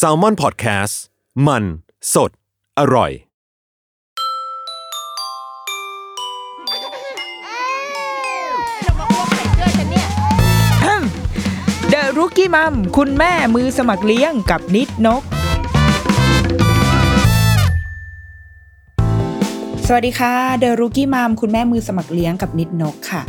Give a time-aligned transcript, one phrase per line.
[0.00, 0.94] s a l ม o n PODCAST
[1.46, 1.64] มัน
[2.14, 2.30] สด
[2.78, 3.12] อร่อย
[11.90, 15.22] เดอะรุกี้มัมคุณแม่มือสมัครเลี้ยงกับนิดนก
[19.86, 23.22] สวัสดีค่ะ The Rookie Mom คุณแม่มือสมัครเลี้ยงกับนิดนกค่ะ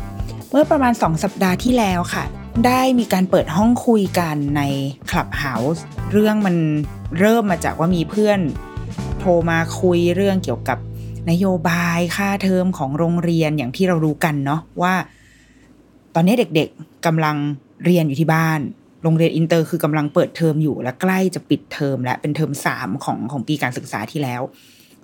[0.52, 4.62] เมื่อประมาณ 2 สัปดาห์ที่แล้วค่ะ ได้มีการเปิดห้องคุยกันใน
[5.10, 6.56] Clubhouse เรื่องมัน
[7.20, 8.40] เริ่มมาจากว่ามีเพื่อน
[9.20, 10.78] โทรมาคุยเรื่องเกี่ยวกับ
[11.30, 14.94] นโยบายค่าเทอมของโรงเรียนอย่างที่เรารู้กันเนาะว่า
[16.16, 17.38] ตอนนี้เด็กๆกำลัง
[17.86, 18.60] เรียนอยู่ที่บ้าน
[19.04, 24.42] โรงเรียนอินเตอร์คือกำลังเปิดเทอมอยู่และใกล้จะปิดเทอมและเป็นเทอมสามของของปีการศึกษาที่แล้ว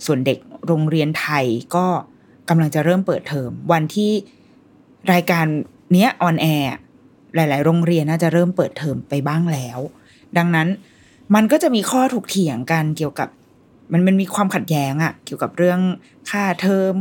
[0.06, 1.86] ส่วนเด็กโรงเรียนไทยก็
[2.50, 4.12] กำลังจะเริ่มเปิดเทอมวันที่
[5.14, 5.46] รายการ
[5.94, 6.74] เนี้ย on air
[7.36, 9.80] หลาย ๆ โรงเรียนน่าจะเริ่มเปิดเทอมไปบ้างแล้ว
[10.38, 10.68] ดังนั้น
[11.36, 13.30] มันก็จะมีข้อถกเถียงกันเกี่ยวกับ
[13.92, 15.80] มันมันมีความขัดแย้งอะเกี่ยวกับเรื่อง
[16.30, 16.94] ค่าเทอม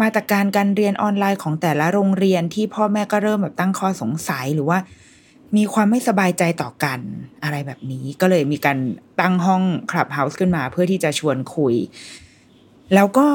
[0.00, 4.78] มาตรการการเรียนออนไลน์ของแต่ละโรงเรียนที่พ่อแม่ก็เริ่มแบบตั้งข้อสงสัยหรือว่า
[5.56, 7.00] มีความไม่สบายใจต่อกัน
[7.42, 8.78] อะไรแบบนี้ ก็เลยมีการ
[9.20, 11.74] ตั้งห้องคลับเฮาส์ขึ้นมาเพื่อที่จะชวนคุย
[12.94, 13.28] แล้วก็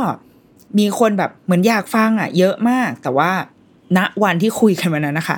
[0.80, 3.32] มีคนแบบเหมือนอยากฟังอะเยอะมาก แต่ว่า
[3.98, 5.38] ณวันที่คุยกันวันนั้นนะคะ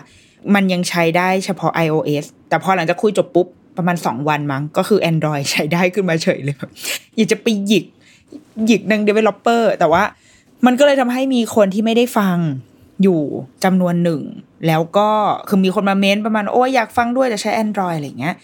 [0.53, 6.71] มันยังใช้ได้เฉพาะ iOS แต่พอหลังจากคุยจบปุ๊บ ประมาณสองวันมั้ง ก็คือ Android ใช้ได้ขึ้นมาเฉยเลยแบบ
[7.15, 7.85] อยากจะไปหยิก
[8.65, 10.03] หยิกนัง developer แต่ว่า
[10.65, 12.37] มันก็เลยทำให้มีคนที่ไม่ได้ฟัง
[13.03, 13.21] อยู่
[13.63, 14.21] จำนวนหนึ่ง
[14.67, 15.09] แล้วก็
[15.49, 18.35] คือมีคนมาเม้นประมาณ โอ้ยอยากฟังด้วยแต่ใช้ Android อะไรเงี้ย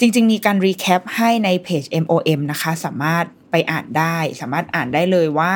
[0.00, 5.52] จริง ๆ มีการ recap ให้ในเพจ MOM นะคะ สามารถไปอ่านได้ สามารถอ่านได้เลยว่า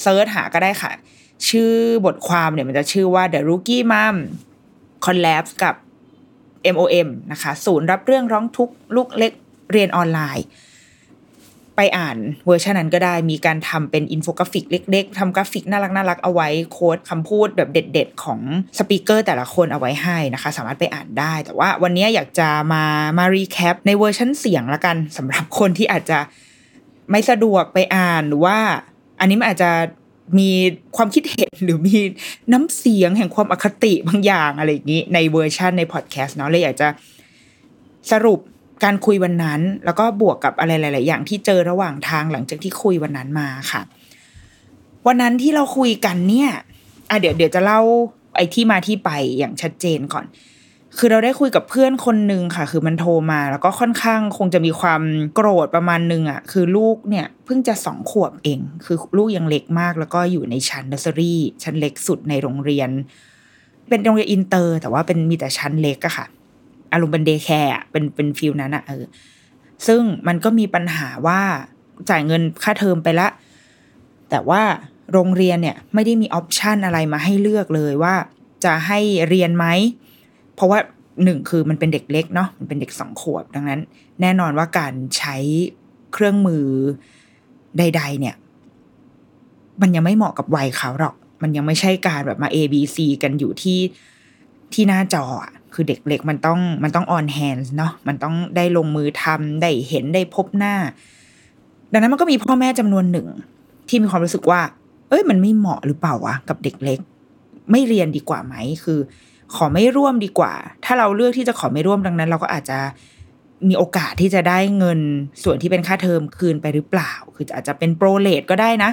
[0.00, 0.92] search หาก็ได้ค่ะ
[1.48, 1.72] ชื่อ
[2.04, 4.16] บทความเนี่ยมันจะชื่อว่า The Rookie Mom
[5.04, 5.74] Collab กับ
[6.74, 9.32] MOM นะคะ ศูนย์รับเรื่องร้องทุกข์ลูกเล็ก
[9.72, 10.46] เรียนออนไลน์
[11.76, 18.40] ไปอ่านเวอร์ชันนั้นก็ได้มีการทำเป็นอินโฟกราฟิกเล็กๆทำกราฟิกน่ารักน่ารักเอาไว้ quote คำพูดแบบเด็ด ๆ ของ
[18.78, 22.84] speaker แต่ละคนเอาไว้ให้นะคะ สามารถไปอ่านได้ แต่ว่าวันนี้อยากจะมา
[23.18, 26.18] มา recap ในเวอร์ชันเสียงละกันสำหรับคนที่อาจจะ
[27.10, 28.58] ไม่สะดวกไปอ่านหรือว่า
[29.20, 29.70] อันนี้มันอาจจะ
[30.38, 30.50] มี
[30.96, 31.98] ความคิดเห็นหรือมี
[32.52, 36.88] น้ำเสียงแห่งความอคติบางอย่างอะไรอย่างนี้ ในเวอร์ชันในพอดแคสต์เนาะเลยอยากจะ
[38.12, 38.40] สรุป
[38.84, 43.82] การคุยวันนั้น แล้วก็บวกกับอะไรหลาย ๆ อย่างที่เจอระหว่างทางหลังจากที่คุยวันนั้นมาค่ะ
[45.06, 46.50] วันนั้นที่เราคุยกันเนี่ย
[47.10, 47.80] อะเดี๋ยวเดี๋ยวจะเล่า
[48.36, 50.24] ไอ้ที่มาที่ไปอย่างชัดเจนก่อน
[50.98, 55.02] คือเราได้คุยกับเพื่อนคนหนึ่งค่ะ คือมันโทรมา แล้วก็ค่อนข้างคงจะมีความ
[55.34, 62.90] โกรธประมาณนึงอะ คือลูกเนี่ยเพิ่งจะสองขวบเอง คือลูกยังเล็กมาก แล้วก็อยู่ในชั้นเนอร์ซอรี่ชั้นเล็กสุดในโรงเรียน
[63.88, 66.26] เป็นโรงเรียนอินเตอร์ แต่ว่าเป็นมีแต่ชั้นเล็กอะค่ะ
[66.92, 69.04] อารมณ์เป็น daycare เป็นเป็น feel นั้นอะเออ
[69.86, 71.40] ซึ่งมันก็มีปัญหาว่า
[72.10, 73.28] จ่ายเงินค่าเทอมไปละ
[74.30, 74.62] แต่ว่า
[75.12, 78.14] โรงเรียนเนี่ยไม่ได้มีออปชันอะไรมาให้เลือกเลยว่า
[78.64, 79.66] จะให้เรียนไหม
[80.56, 80.78] เพราะว่า
[81.24, 83.80] หนึ่งคือมันเป็นเด็กเล็กเนาะมันเป็นเด็กสองขวบดังนั้น
[84.20, 85.36] แน่นอนว่าการใช้
[86.12, 86.66] เครื่องมือ
[87.78, 88.34] ใด ๆ เนี่ย
[89.80, 93.80] มันยังไม่เหมาะกับวัยเขาหรอก มันยังไม่ใช่การแบบมา A B C กันอยู่ที่
[94.72, 95.24] ที่หน้าจอ
[95.74, 100.74] คือเด็กเล็กมันต้องมันต้อง on hands เนาะมันต้องได้ลงมือทำได้เห็นได้พบหน้า
[101.92, 103.26] ดังนั้นมันก็มีพ่อแม่จำนวนหนึ่ง
[103.88, 104.60] ที่มีความรู้สึกว่า
[105.08, 107.00] เอ้ยมันไม่เหมาะหรือเปล่าวะกับเด็กเล็ก
[107.70, 108.98] ไม่เรียนดีกว่าไหมคือ
[109.54, 112.78] ขอไม่ร่วมดีกว่า ถ้าเราเลือกที่จะขอไม่ร่วมดังนั้น เราก็อาจจะ
[113.68, 115.00] มีโอกาสที่จะได้เงิน
[115.42, 118.90] ส่วนที่เป็นค่าเทอมคืนไปหรือเปล่า คืออาจจะเป็นโปรเลทก็ได้นะ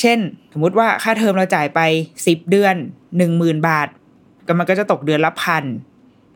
[0.00, 0.18] เช่น
[0.52, 1.80] สมมุติว่าค่าเทอมเราจ่ายไป
[2.26, 2.74] สิบเดือน
[3.16, 3.88] หนึ่งหมื่นบาท
[4.46, 5.64] ก็มันก็จะตกเดือนละพัน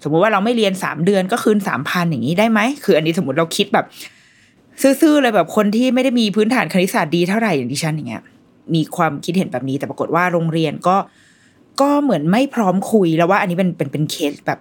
[0.02, 3.87] สมมุติว่าเราไม่เรียนสามเดือนก็คืนสามพันอย่างนี้ได้ไหมคืออันนี้สมมติเราคิดแบบ
[4.82, 8.22] ซื่อๆเลยแบบคนที่ไม่ได้มีพื้นฐานคณิตศาสตร์ดีเท่าไหร่อย่างดิฉันอย่างเงี้ย
[8.75, 10.96] มีความคิดเห็นแบบนี้แต่ปรากฏว่าโรงเรียนก็
[11.81, 14.61] ก็เหมือนไม่พร้อมคุยแล้วว่าอันนี้เป็นเป็นเป็นเคสแบบ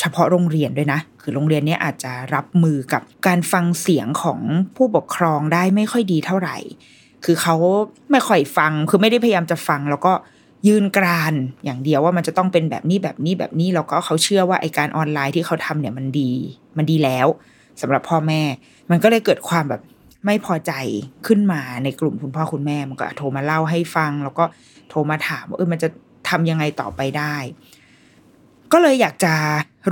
[0.00, 4.40] เฉพาะโรงเรียนด้วยนะ คือโรงเรียนเนี้ยอาจจะรับมือกับการฟังเสียงของ
[4.76, 6.56] ผู้ปกครองได้ไม่ค่อยดีเท่าไหร่
[7.24, 7.56] คือเขา
[8.10, 10.12] ไม่ค่อยฟัง คือไม่ได้พยายามจะฟัง แล้วก็
[10.68, 11.34] ยืนกราน
[11.64, 16.30] อย่างเดียวว่ามันจะต้องเป็นแบบนี้แบบนี้แบบนี้แล้วก็เขาเชื่อว่าไอการออนไลน์ที่เขาทำเนี่ยมันดี
[16.76, 17.26] มันดีแล้ว
[17.80, 18.42] สำหรับพ่อแม่
[18.90, 19.80] มันก็เลยเกิดความแบบ
[20.26, 20.72] ไม่พอใจ
[21.26, 24.44] ขึ้นมาในกลุ่มคุณพ่อคุณแม่มันก็โทรมาเล่าให้ฟัง แล้วก็
[24.90, 25.88] โทรมาถามว่าเออมันจะ
[26.28, 27.36] ทำยังไงต่อไปได้
[28.72, 29.34] ก็เลยอยากจะ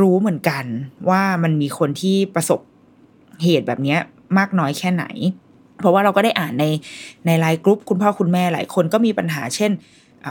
[0.00, 0.64] รู้เหมือนกัน
[1.10, 2.60] ว่ามันมีคนที่ประสบ
[3.42, 3.96] เหตุแบบนี้
[4.38, 5.04] มากน้อยแค่ไหน
[5.78, 6.64] เพราะว่าเราก็ได้อ่านใน
[7.26, 9.70] ใน LINE group คุณพ่อคุณแม่หลายคนก็มีปัญหาเช่น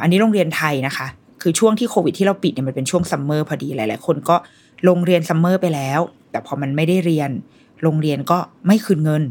[0.01, 1.07] อันนี้โรงเรียนไทยนะคะ
[1.41, 4.35] คือช่วงที่โควิดที่เราปิดเนี่ยมันเป็นช่วง summer พอดีหลายๆคนก็
[4.87, 5.99] ลงเรียน summer ไปแล้ว
[6.31, 7.29] แต่พอมันไม่ได้เรียน
[7.83, 8.37] โรงเรียนก็
[8.67, 9.23] ไม่คืนเงิน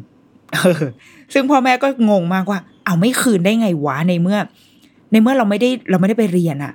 [1.33, 4.39] ซึ่งพ่อแม่ก็งงมากว่า เอาไม่คืนได้ไงวะในเมื่อ
[5.11, 6.75] ในเมื่อเราไม่ได้เราไม่ได้ไปเรียนอะ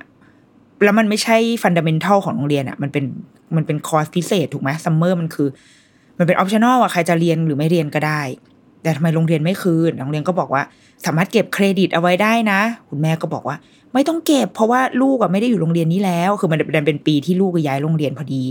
[0.84, 3.04] แล้วมันไม่ใช่ fundamental ของโรงเรียนอะมันเป็น
[3.56, 5.48] มันเป็นคอร์สพิเศษถูกไหม summer มันคือ
[6.18, 8.20] มันเป็น optional อะใครจะเรียนหรือไม่เรียนก็ได้
[8.82, 10.62] แต่ทำไมโรงเรียนไม่คืนโรงเรียนก็บอกว่า
[11.06, 13.56] สามารถเก็บเครดิตเอาไว้ได้นะ คุณแม่ก็บอกว่า
[13.94, 18.44] ไม่ต้องเก็บ เพราะว่าลูกอะไม่ได้อยู่โรงเรียนนี้แล้ว คือมันเป็นปีที่ลูกย้ายโรงเรียนพอดี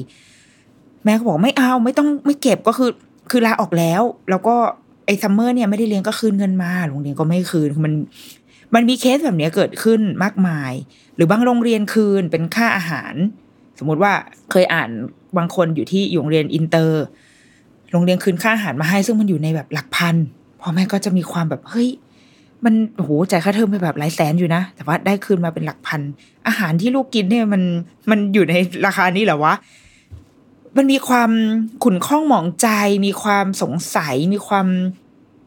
[1.05, 2.91] แม่ก็บอกไม่เอาไม่ต้องไม่เก็บก็คือ
[3.31, 4.55] คือลาออกแล้ว แล้วก็
[5.05, 7.93] ไอ้ summer เนี่ยไม่ได้เรียนก็คืนเงินมาโรงเรียนก็ไม่คืนมัน
[8.73, 10.71] มันมีเคสแบบนี้เกิดขึ้นมากมาย
[11.15, 13.13] หรือบางโรงเรียนคืนเป็นค่าอาหาร
[13.79, 14.13] สมมุติว่า
[14.51, 14.89] เคยอ่าน
[15.37, 17.03] บางคนอยู่ที่อยู่โรงเรียนอินเตอร์
[17.91, 20.15] โรงเรียนคืนค่าอาหารมาให้ ซึ่งมันอยู่ในแบบหลักพัน
[20.61, 21.89] พ่อแม่ก็จะมีความแบบเฮ้ย
[22.65, 26.01] มันโอ้โหจ่ายค่าเทอมไปแบบหลายแสนอยู่นะ แต่ว่าได้คืนมาเป็นหลักพัน
[26.47, 27.61] อาหารที่ลูกกินเนี่ยมัน
[28.09, 28.53] มันอยู่ใน
[28.85, 29.53] ราคานี้เหรอวะ
[30.77, 31.31] มันมีความ
[31.83, 32.67] ขุ่นข้องหมองใจ
[33.05, 34.67] มีความสงสัย มีความ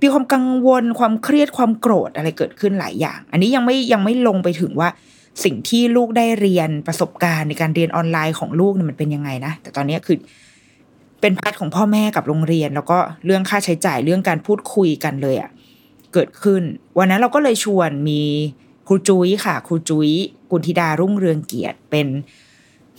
[0.02, 4.88] มีความกังวลความเครียดความโกรธอะไรเกิดขึ้นหลายอย่าง อันนี้ยังไม่ยังไม่ลงไปถึงว่า
[5.44, 10.16] สิ่งที่ลูกได้เรียนประสบการณ์ในการเรียนออนไลน์ของลูกเนี่ยมันเป็นยังไงนะ แต่ตอนนี้คือ
[11.20, 15.50] เป็นพาร์ทของพ่อแม่กับโรงเรียน แล้วก็เรื่องค่าใช้จ่ายเรื่องการพูดคุยกันเลยอะ่ะ
[16.12, 16.62] เกิดขึ้น
[16.98, 18.22] วันนั้นเราก็เลยชวนมี
[18.86, 20.10] ครูจุ้ยค่ะครูจุ้ย
[20.50, 22.06] กุลธิดารุ่งเรืองเกียรติเป็น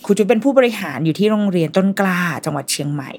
[0.04, 3.10] ครูจุ้ยเป็นผู้บริหารอยู่ที่โรงเรียนต้นกล้าจังหวัดเชียงใหม่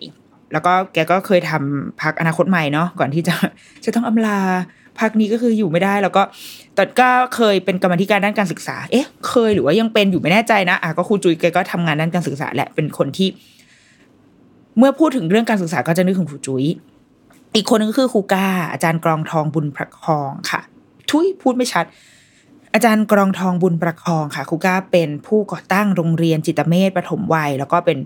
[0.53, 3.35] แล้วก็แกก็เคยทำพักอนาคตใหม่เนาะก่อนที่จะ
[3.83, 4.39] จะต้องอำลา
[4.99, 6.21] พักนี้ก็คืออยู่ไม่ได้ แล้วก็
[6.75, 13.27] แต่ก็เคยเป็นกรรมธิการด้านการศึกษา เอ๊ะ เคยหรือว่ายังเป็นอยู่ไม่แน่ใจนะอะก็ครูจุยแกก็ทำงานด้านการศึกษาแหละเป็นคนที่
[14.77, 16.63] เมื่อพูดถึงเรื่องการศึกษาก็จะนึกถึงครูจุย
[17.55, 20.61] อีกคนนึงก็คือครูก้าอาจารย์กรองทองบุญประคองค่ะ
[21.09, 21.85] ทุยพูดไม่ชัด
[22.73, 27.97] อาจารย์กรองทองบุญประคองค่ะครูก้าเป็นผู้ก่อตั้งโรงเรียนจิตเมธปฐมวัย แล้วก็เป็น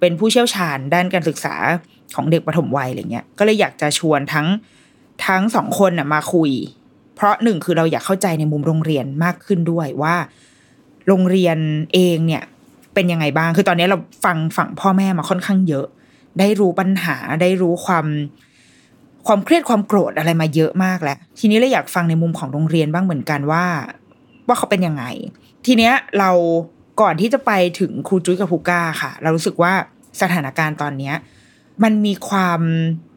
[0.00, 1.54] เป็นผู้เชี่ยวชาญด้านการศึกษา
[2.14, 4.46] ของเด็กปฐมวัยอะไรเงี้ยก็เลยอยากจะชวนทั้ง
[5.26, 6.50] ทั้งสองคนน่ะมาคุย
[7.14, 10.16] เพราะหนึ่งคือเราอยากเข้าใจในมุมโรงเรียนมากขึ้นด้วยว่า
[11.08, 11.58] โรงเรียน
[11.94, 12.42] เองเนี่ย
[12.94, 15.86] เป็นยังไงบ้าง คือตอนนี้เราฟังฝั่งพ่อแม่มาค่อนข้างเยอะ
[16.38, 18.06] ได้รู้ปัญหาได้รู้ความ
[19.26, 23.64] ความเครียดความโกรธอะไรมาเยอะมากแล้ว ทีนี้เราอยากฟังในมุมของโรงเรียนบ้างเหมือนกันว่า
[24.46, 25.04] ว่าเขาเป็นยังไง
[25.66, 26.30] ทีเนี้ยเรา
[27.00, 29.72] ก่อนที่จะไปถึงครูจุ้ยกับครูก้าค่ะ เรารู้สึกว่า
[30.20, 31.14] สถานการณ์ตอนเนี้ย
[31.84, 32.60] มันมีความ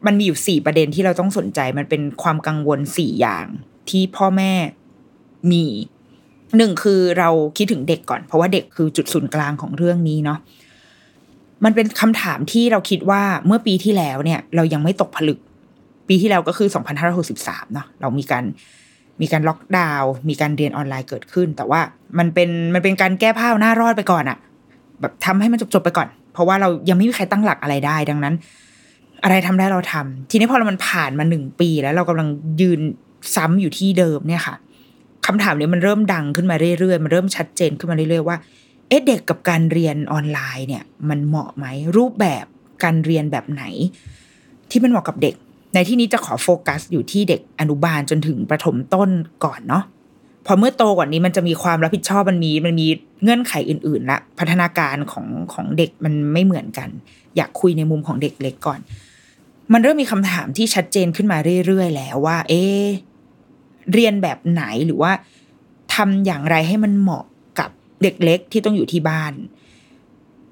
[0.06, 3.46] มันมีอยู่สี่ประเด็นที่เราต้องสนใจ มันเป็นความกังวลสี่อย่าง
[3.90, 4.52] ที่พ่อแม่
[5.52, 5.64] มี
[6.56, 10.38] หนึ่งคือเราคิดถึงเด็กก่อน เพราะว่าเด็กคือจุดศูนย์กลางของเรื่องนี้เนาะ
[11.64, 15.38] มันเป็นคำถามที่เราคิดว่าเมื่อปีที่แล้วเนี่ย เรายังไม่ตกผลึก
[16.08, 16.68] ปีที่แล้วก็คือ
[17.16, 18.44] 2563เนาะเรามีการ
[19.20, 21.80] มีการล็อกดาวน์มีการเรียนออนไลน์เกิดขึ้น แต่ว่า
[22.18, 24.38] มันเป็นมันเป็นการแก้ผ้าหน้ารอดไปก่อนอะ
[25.00, 28.34] แบบทำให้มันจบๆไปก่อน เพราะว่าเรายังไม่มีใครตั้งหลักอะไรได้ดังนั้น
[29.24, 32.28] อะไรทำได้เราทำทีนี้พอเรามันผ่านมาหนึ่งปีแล้วเรากำลัง
[32.60, 32.80] ยืน
[33.34, 34.54] ซ้ำอยู่ที่เดิมเนี่ยค่ะ
[35.26, 38.36] คำถามเนี้มันเริ่มดังขึ้นมาเรื่อยๆ มันเริ่มชัดเจนขึ้นมาเรื่อยๆว่า
[38.88, 42.44] เอ๊ะเด็กกับการเรียนออนไลน์เนี่ย มันเหมาะไหมรูปแบบ
[42.84, 43.64] การเรียนแบบไหน
[44.70, 45.34] ที่มันเหมาะกับเด็ก
[45.74, 49.10] ในที่นี้จะขอโฟกัสอยู่ที่เด็กอนุบาลจนถึงประถมต้น
[49.44, 49.84] ก่อนเนาะ
[50.46, 52.86] พอเมื่อโตกว่านี้มันจะมีความรับผิดชอบมันมีมันมี
[53.22, 56.88] เงื่อนไขอื่นๆละพัฒนาการของของเด็กมันไม่เหมือนกัน
[57.36, 58.80] อยากคุยในมุมของเด็กเล็กก่อน
[59.72, 62.62] มันเริ่มมีคำถามที่ชัดเจนขึ้นมาเรื่อยๆ แล้วว่า เอ๊
[63.92, 65.12] เรียนแบบไหนหรือว่า
[65.94, 67.24] ทำอย่างไรให้มันเหมาะ
[67.58, 67.70] กับ
[68.02, 69.32] เด็กเล็กที่ต้องอยู่ที่บ้าน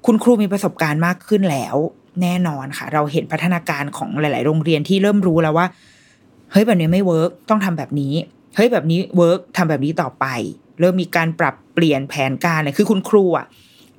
[0.05, 1.75] คุณครูมีประสบการณ์มากขึ้นแล้ว
[2.21, 5.67] แน่นอนค่ะ เราเห็นพัฒนาการของหลาย ๆ โรงเรียนที่เริ่มรู้แล้วว่า
[6.51, 8.13] เฮ้ยแบบนี้ไม่ work ต้องทำแบบนี้
[8.55, 10.25] เฮ้ยแบบนี้ work ทำแบบนี้ต่อไป
[10.79, 13.45] เริ่มมีการปรับเปลี่ยนแผนการเลยคือคุณครูอะ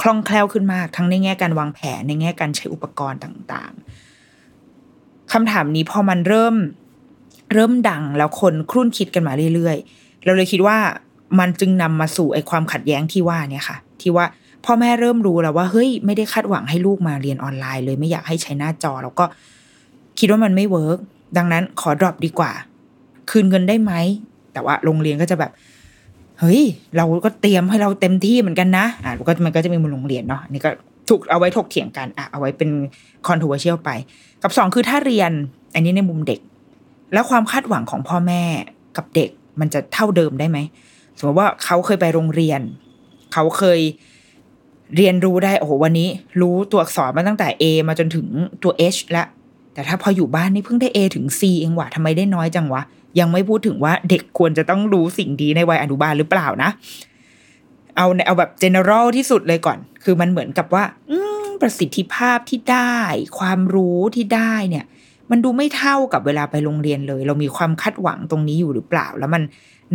[0.02, 3.72] คล่องแคล่วขึ้นมาก ทั้งในแง่การวางแผนในแง่การใช้อุปกรณ์ต่าง
[4.52, 6.54] ๆคำถามนี้พอมันเริ่ม
[7.52, 10.78] เริ่มดังแล้วคนครุ่นคิดกันมาเรื่อย ๆ เราเลยคิดว่า
[11.38, 14.24] มันจึงนำมาสู่ไอ้ความขัดแย้งที่ว่าเนี่ยค่ะ ที่ว่า
[14.64, 19.24] พ่อแม่เริ่มรู้แล้วว่าเฮ้ยไม่ได้คาดหวังให้ลูกมาเรียนออนไลน์เลยไม่อยากให้ใช้หน้าจอ แล้วก็
[20.18, 20.98] คิดว่ามันไม่ work
[21.36, 22.52] ดังนั้นขอ drop ดีกว่า
[23.30, 23.92] คืนเงินได้ไหม
[24.52, 25.50] แต่ว่าโรงเรียนก็จะแบบ
[26.40, 26.62] เฮ้ย
[26.96, 30.70] เราก็เตรียมให้เราเต็มที่เหมือนกันนะอะก็มันก็จะมีมุมโรงเรียนเนาะอันนี่ก็
[31.08, 32.70] ถูกเอาไว้ถกเถียงกันอะเอาไว้เป็น
[33.28, 33.90] controversial ไป
[34.42, 35.30] กับสองคือถ้าเรียน
[35.74, 36.40] อันนี้ในมุมเด็ก
[37.12, 38.42] แล้วความคาดหวังของพ่อแม่
[38.96, 39.30] กับเด็ก
[39.60, 40.58] มันจะเท่าเดิมได้ไหม
[41.18, 42.60] สมมติว่าเขาเคยไปโรงเรียน
[43.32, 43.80] เขาเคย
[44.96, 46.08] เรียนรู้ได้โอ้โหวันนี้
[46.40, 48.26] รู้ตัวอักษรมาตั้งแต่ A มาจนถึง
[48.62, 49.26] ตัว H แล้ว
[49.74, 52.82] แต่ถ้าพออยู่บ้านนี่เพิ่งได้ A ถึง C เองว่ะทำไมได้น้อยจังวะ
[53.18, 56.70] ยังไม่พูดถึงว่าเด็กควรจะต้องรู้สิ่งดีในวัยอนุบาลหรือเปล่านะ
[57.96, 61.18] เอาเอาแบบ general ที่สุดเลยก่อน คือมันเหมือนกับว่า อื
[61.60, 62.98] ประสิทธิภาพที่ได้
[63.38, 64.84] ความรู้ที่ได้เนี่ย
[65.30, 69.42] มันดูไม่เท่ากับเวลาไปโรงเรียนเลย เรามีความคาดหวังตรงนี้อยู่หรือเปล่า แล้วมัน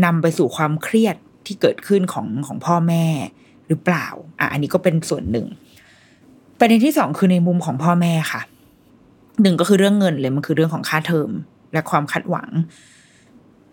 [0.05, 1.15] นำไปสู่ความเครียด
[1.45, 3.05] ที่เกิดขึ้นของของพ่อแม่
[3.69, 4.07] หรือเปล่า
[4.39, 5.45] อะอันนี้ก็เป็นส่วนหนึ่ง
[6.59, 8.41] ประเด็นที่สองคือในมุมของพ่อแม่ค่ะ
[9.41, 11.29] หนึ่งก็คือเรื่องเงินเลยมันคือเรื่องของค่าเทอม
[11.73, 12.49] และความคาดหวัง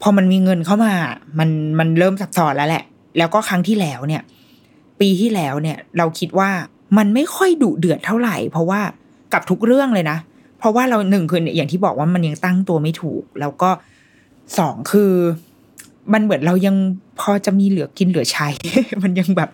[0.02, 0.94] พอมันมีเงินเข้ามา
[1.38, 2.84] มันมันเริ่มสับสอนแล้วแหละ
[3.18, 4.22] แล้วก็ครั้งที่แล้วเนี่ย
[5.00, 6.50] ปีที่แล้วเนี่ย เราคิดว่า
[6.98, 8.80] มันไม่ค่อยดุเดือดเท่าไหร่ เพราะว่า
[9.32, 10.18] กับทุกเรื่องเลยนะ
[10.58, 13.70] เพราะว่าเราหนึ่งคืออย่างที่บอกว่ามันยังตั้งตัวไม่ถูก แล้วก็
[14.58, 15.12] สองคือ
[16.12, 16.76] มันเหมือนเรายัง
[17.20, 18.48] พอจะมีเหลือกินเหลือใช้
[19.02, 19.50] มันยังแบบ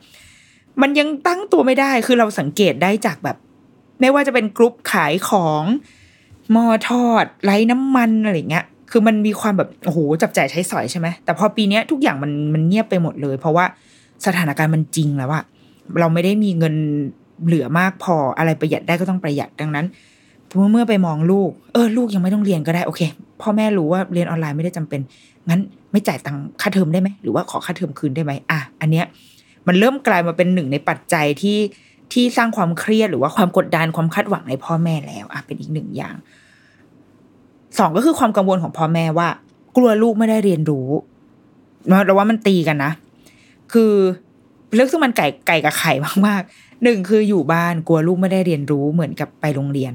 [0.80, 3.36] มันยังตั้งตัวไม่ได้คือเราสังเกตได้จากแบบ
[4.00, 5.64] ไม่ว่าจะเป็นกรุ๊ปขายของ
[6.54, 13.64] มอทอดไร้น้ำมันอะไรเงี้ย คือมันมีความแบบโอ้โหจับจ่ายใช้สอยใช่ไหมแต่พอปีนี้ทุกอย่างมันมันเงียบไปหมดเลย เพราะว่า
[14.26, 15.44] สถานการณ์มันจริงแล้วอะ
[16.00, 16.74] เราไม่ได้มีเงิน
[17.46, 19.86] เหลือมากพออะไรประหยัดได้ก็ต้องประหยัดดังนั้น
[20.72, 23.00] เมื่อไปมองลูก เออ ลูกยังไม่ต้องเรียนก็ได้โอเค
[23.40, 25.00] พ่อแม่รู้ว่าเรียนออนไลน์ไม่ได้จำเป็น
[25.48, 25.60] งั้น
[25.92, 29.04] ไม่จ่ายตังค่าเทอมได้ไหมหรือว่าขอค่าเทอมคืนได้ไหมอะอันเนี้ย
[29.66, 31.58] มันเริ่มกลายมาเป็นหนึ่งในปัจจัยที่
[32.12, 36.14] ที่สร้างความเครียดหรือว่าความกดดันความคาดหวังในพ่อแม่แล้วอะเป็นอีกหนึ่งอย่าง
[37.78, 39.28] สองก็คือความกังวลของพ่อแม่ว่า
[39.76, 40.88] กลัวลูกไม่ได้เรียนรู้
[42.06, 42.92] เราว่ามันตีกันนะ
[43.72, 43.92] คือ
[44.74, 45.92] เรื่องซึ่งมันไก่ไก่กับไข่
[46.26, 49.92] มากๆหนึ่งคืออยู่บ้านกลัวลูกไม่ได้เรียนรู้เหมือนกับไปโรงเรียน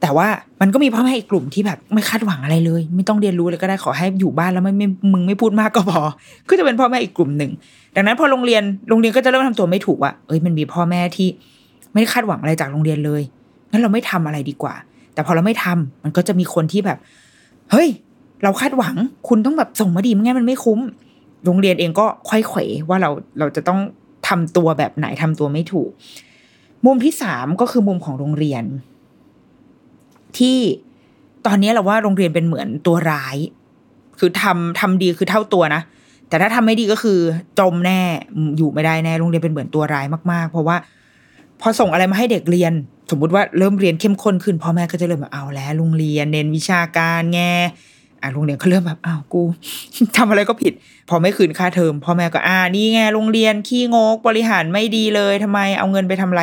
[0.00, 0.28] แต่ว่า
[0.60, 6.02] มันก็มีพ่อแม่อีกกลุ่มที่แบบไม่คาดหวังอะไรเลย ไม่ต้องเรียนรู้เลยก็ได้ขอให้อยู่บ้านแล้วไม่ไม่มึงไม่พูดมากก็พอ
[6.48, 7.50] ก็จะเป็นพ่อแม่อีกกลุ่มหนึ่ง
[7.96, 11.28] ดังนั้นพอโรงเรียนโรงเรียนก็จะเริ่มทำตัวไม่ถูกว่าเอ้ยมันมีพ่อแม่ที่
[11.92, 13.22] ไม่ได้คาดหวังอะไรจากโรงเรียนเลย
[13.70, 14.74] งั้นเราไม่ทำอะไรดีกว่า
[15.14, 16.98] แต่พอเราไม่ทำมันก็จะมีคนที่แบบ
[17.70, 17.88] เฮ้ย
[18.42, 18.94] เราคาดหวัง
[19.28, 20.80] คุณต้องแบบส่งมาดีไม่งั้นมันไม่คุ้ม
[21.44, 23.80] โรงเรียนเองก็ค่อยเขวว่าเราเราจะต้อง
[24.28, 25.90] ทำตัวแบบไหนทำตัวไม่ถูก
[26.86, 28.64] มุมที่สามก็คือมุมของโรงเรียน
[30.38, 30.58] ที่
[31.46, 33.36] ตอนนี้เราว่าโรงเรียนเป็นเหมือนตัวร้าย
[34.18, 35.82] คือทำทำดีคือเท่าตัวนะ
[36.28, 37.18] แต่ถ้าทำไม่ดีก็คือ
[37.58, 38.00] จมแน่
[38.56, 40.76] อยู่ไม่ได้แน่โรงเรียนเป็นเหมือนตัวร้ายมากๆ เพราะว่า
[41.60, 42.72] พอส่งอะไรมาให้เด็กเรียน
[43.10, 47.40] สมมุติว่าเริ่มเรียนเข้มข้นขึ้นพ่อแม่ก็จะเริ่มแบบเอาแล้วโรงเรียนเน้นวิชาการแง
[48.20, 49.42] อ่าโรงเรียนเขาเริ่มแบบอ้าวกู
[50.16, 50.72] ทำอะไรก็ผิด
[51.08, 56.42] พอไม่คืนค่าเทอมพ่อแม่ก็อ่านี่ไงโรงเรียนขี้งกบริหารไม่ดีเลยทำไมเอาเงินไปทำอะไร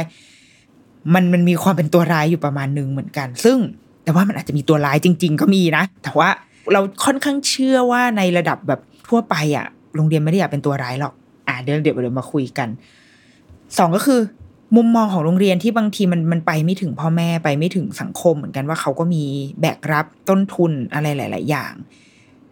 [1.14, 3.58] มันมันมีความเป็นตัวร้ายอยู่ประมาณหนึ่งเหมือนกัน ซึ่ง
[4.04, 6.30] แต่ว่ามันอาจจะมีตัวร้ายจริง ๆ ก็มีนะ แต่ว่า
[6.74, 11.14] เราค่อนข้างเชื่อว่าในระดับแบบทั่วไปอะ โรงเรียนไม่ได้อยากเป็นตัวร้ายหรอก
[11.48, 12.70] อ่าเดี๋ยวเดี๋ยวเดี๋ยวมาคุยกัน
[13.78, 14.20] สองก็คือ
[14.76, 19.24] มุมมองของโรงเรียนที่บางทีมันมันไปไม่ถึงพ่อแม่ไปไม่ถึงสังคมเหมือนกันว่าเขาก็มี
[19.62, 21.74] แบกรับต้นทุนอะไรหลาย ๆ อย่าง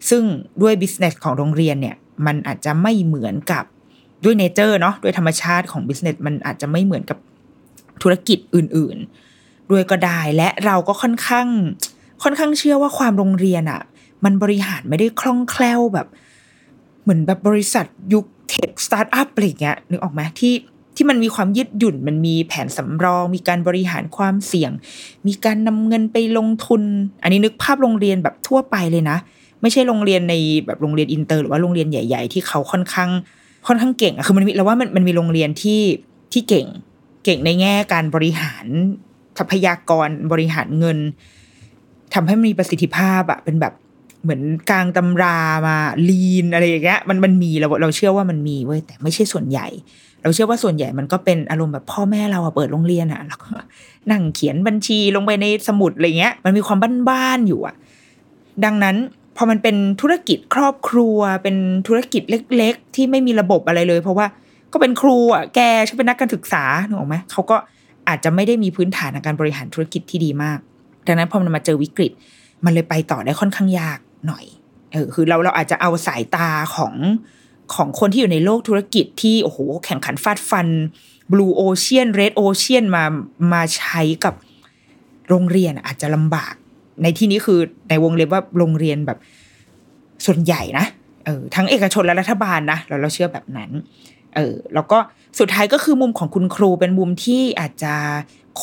[0.08, 0.22] ซึ่ง
[0.62, 1.96] ด้วยบิสเนสของโรงเรียนเนี่ย
[2.26, 3.64] มันอาจจะไม่เหมือนกับ
[4.24, 7.18] ด้วย nature เนาะด้วยธรรมชาติของ business มันอาจจะไม่เหมือนกับ
[8.04, 11.48] ธุรกิจอื่นๆ ด้วยก็ได้และเราก็ค่อนข้าง
[12.22, 13.82] ค่อนข้างเชื่อว่าความโรงเรียนอะ่ะ
[14.24, 16.06] มันบริหารไม่ได้คล่องแคล่วแบบ
[17.02, 20.54] เหมือนแบบบริษัทยุค tech startup อะไรเงี้ยนึกออกไหมที่
[20.96, 24.70] ที่มันมีความยืดหยุ่นมันมีแผนสำรอง มีการบริหารความเสี่ยง
[25.26, 26.82] มีการนำเงินไปลงทุน
[27.22, 29.18] อันนี้นึกภาพโรงเรียนแบบทั่วไปเลยนะ
[29.62, 30.34] ไม่ใช่โรงเรียนใน
[30.66, 33.10] แบบโรงเรียนอินเตอร์หรือว่าโรงเรียนใหญ่ ๆ ที่เขาค่อนข้าง
[33.66, 35.80] ค่อนข้างเก่งอะคือมันมีเราว่ามันมันมีโรงเรียนที่
[36.32, 36.66] ที่เก่ง
[37.24, 38.66] เก่งในแง่การบริหาร
[39.38, 40.98] ทรัพยากรบริหารเงิน
[42.14, 43.74] ทำให้มีประสิทธิภาพอะเป็นแบบ
[44.22, 45.76] เหมือนกลางตำรามา
[46.08, 49.66] ลีนอะไรอย่างเงี้ยมันมันมีเราเราเชื่อว่ามันมีเว้ยแต่ไม่ใช่ส่วนใหญ่
[50.22, 53.50] เราเชื่อว่าส่วนใหญ่มันก็เป็นอารมณ์แบบพ่อแม่เราอะเปิดโรงเรียนอะแล้วก็
[54.10, 56.78] นั่งเขียนบัญชีลงไปในสมุดอะไรเงี้ย มันมีความ
[57.08, 57.74] บ้านๆอยู่อะ
[58.64, 58.96] ดังนั้น
[59.36, 62.22] พอมันเป็นธุรกิจครอบครัวเป็นธุรกิจ
[62.56, 64.26] เล็ก ๆ ที่ไม่มีระบบอะไรเลย เพราะว่า
[64.74, 67.56] ก็เป็นครูอะแกช่วยเป็นนักการศึกษาหนูออกไหมเขาก็
[68.08, 70.58] อาจจะไม่ได้มีพื้นฐานในการบริหารธุรกิจที่ดีมาก
[71.06, 72.12] ดังนั้นพอมันมาเจอวิกฤต
[72.64, 74.44] มันเลยไปต่อได้ค่อนข้างยากหน่อย
[74.92, 76.94] เออคือเราเราอาจจะเอาสายตาของ
[77.74, 80.68] ของคนที่อยู่ในโลกธุรกิจที่โอ้โหแข่งขันฟาดฟัน
[81.32, 83.04] Blue Ocean Red Ocean มา
[83.52, 84.34] มาใช้กับ
[85.28, 86.54] โรงเรียนอาจจะลำบาก
[87.02, 89.18] ในที่นี้คือในวงเล็บว่าโรงเรียนแบบ
[90.26, 90.86] ส่วนใหญ่นะ
[91.24, 93.70] เออทั้งเอกชนและรัฐบาลนะเราเราเชื่อแบบนั้น
[94.36, 94.98] เออแล้วก็
[95.38, 97.94] สุดท้ายก็คือมุมของคุณครูเป็นมุมที่อาจจะ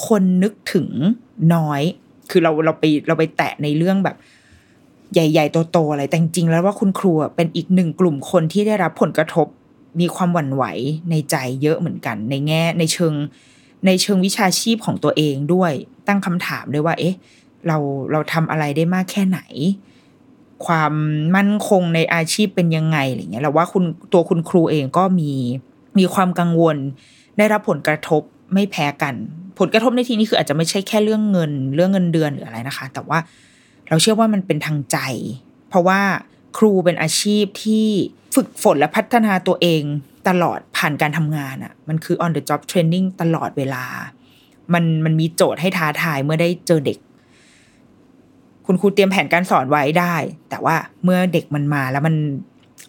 [0.05, 0.87] คนนึกถึง
[1.55, 1.81] น้อย
[2.29, 4.15] คือเราเราไปเราไปแตะในเรื่องแบบ
[5.13, 9.47] ใหญ่ ๆ โตๆอะไรแต่จริงแล้วว่าคุณครูเป็นอีกหนึ่งกลุ่มคนที่ได้รับผลกระทบ
[9.99, 10.63] มีความหวั่นไหว
[11.09, 13.13] ในใจเยอะเหมือนกัน ในแง่ในเชิง
[13.85, 15.71] ในเชิงวิชาชีพของตัวเองด้วย
[16.07, 17.15] ตั้งคำถามด้วยว่า เอ๊ะ
[17.67, 17.77] เรา
[18.11, 19.39] เราทำอะไรได้มากแค่ไหน
[20.65, 20.93] ความ
[21.35, 25.31] มั่นคงในอาชีพเป็นยังไงอะไรเงี้ยเราว่าคุณตัวคุณครูเองก็มี
[25.99, 26.77] มีความกังวล
[27.37, 28.21] ได้รับผลกระทบ
[28.53, 29.13] ไม่แพ้กัน
[29.59, 33.19] ผลกระทบในที่นี้คืออาจจะไม่ใช่แค่เรื่องเงิน เรื่องเงินเดือนหรืออะไรนะคะ แต่ว่า
[33.87, 34.97] เราเชื่อว่ามันเป็นทางใจ
[35.69, 35.99] เพราะว่า
[36.57, 37.87] ครูเป็นอาชีพที่
[38.35, 39.83] ฝึกฝนและพัฒนาตัวเอง
[40.27, 43.85] ตลอดผ่านการทำงานอะ่ะ มันคือ on the job training ตลอดเวลา
[44.73, 46.97] มันมันมีโจทย์ให้ท้าทายเมื่อได้เจอเด็ก
[48.71, 50.15] คุณครูเตรียมแผนการสอนไว้ได้
[50.49, 52.15] แต่ว่าเมื่อเด็กมันมาแล้วมัน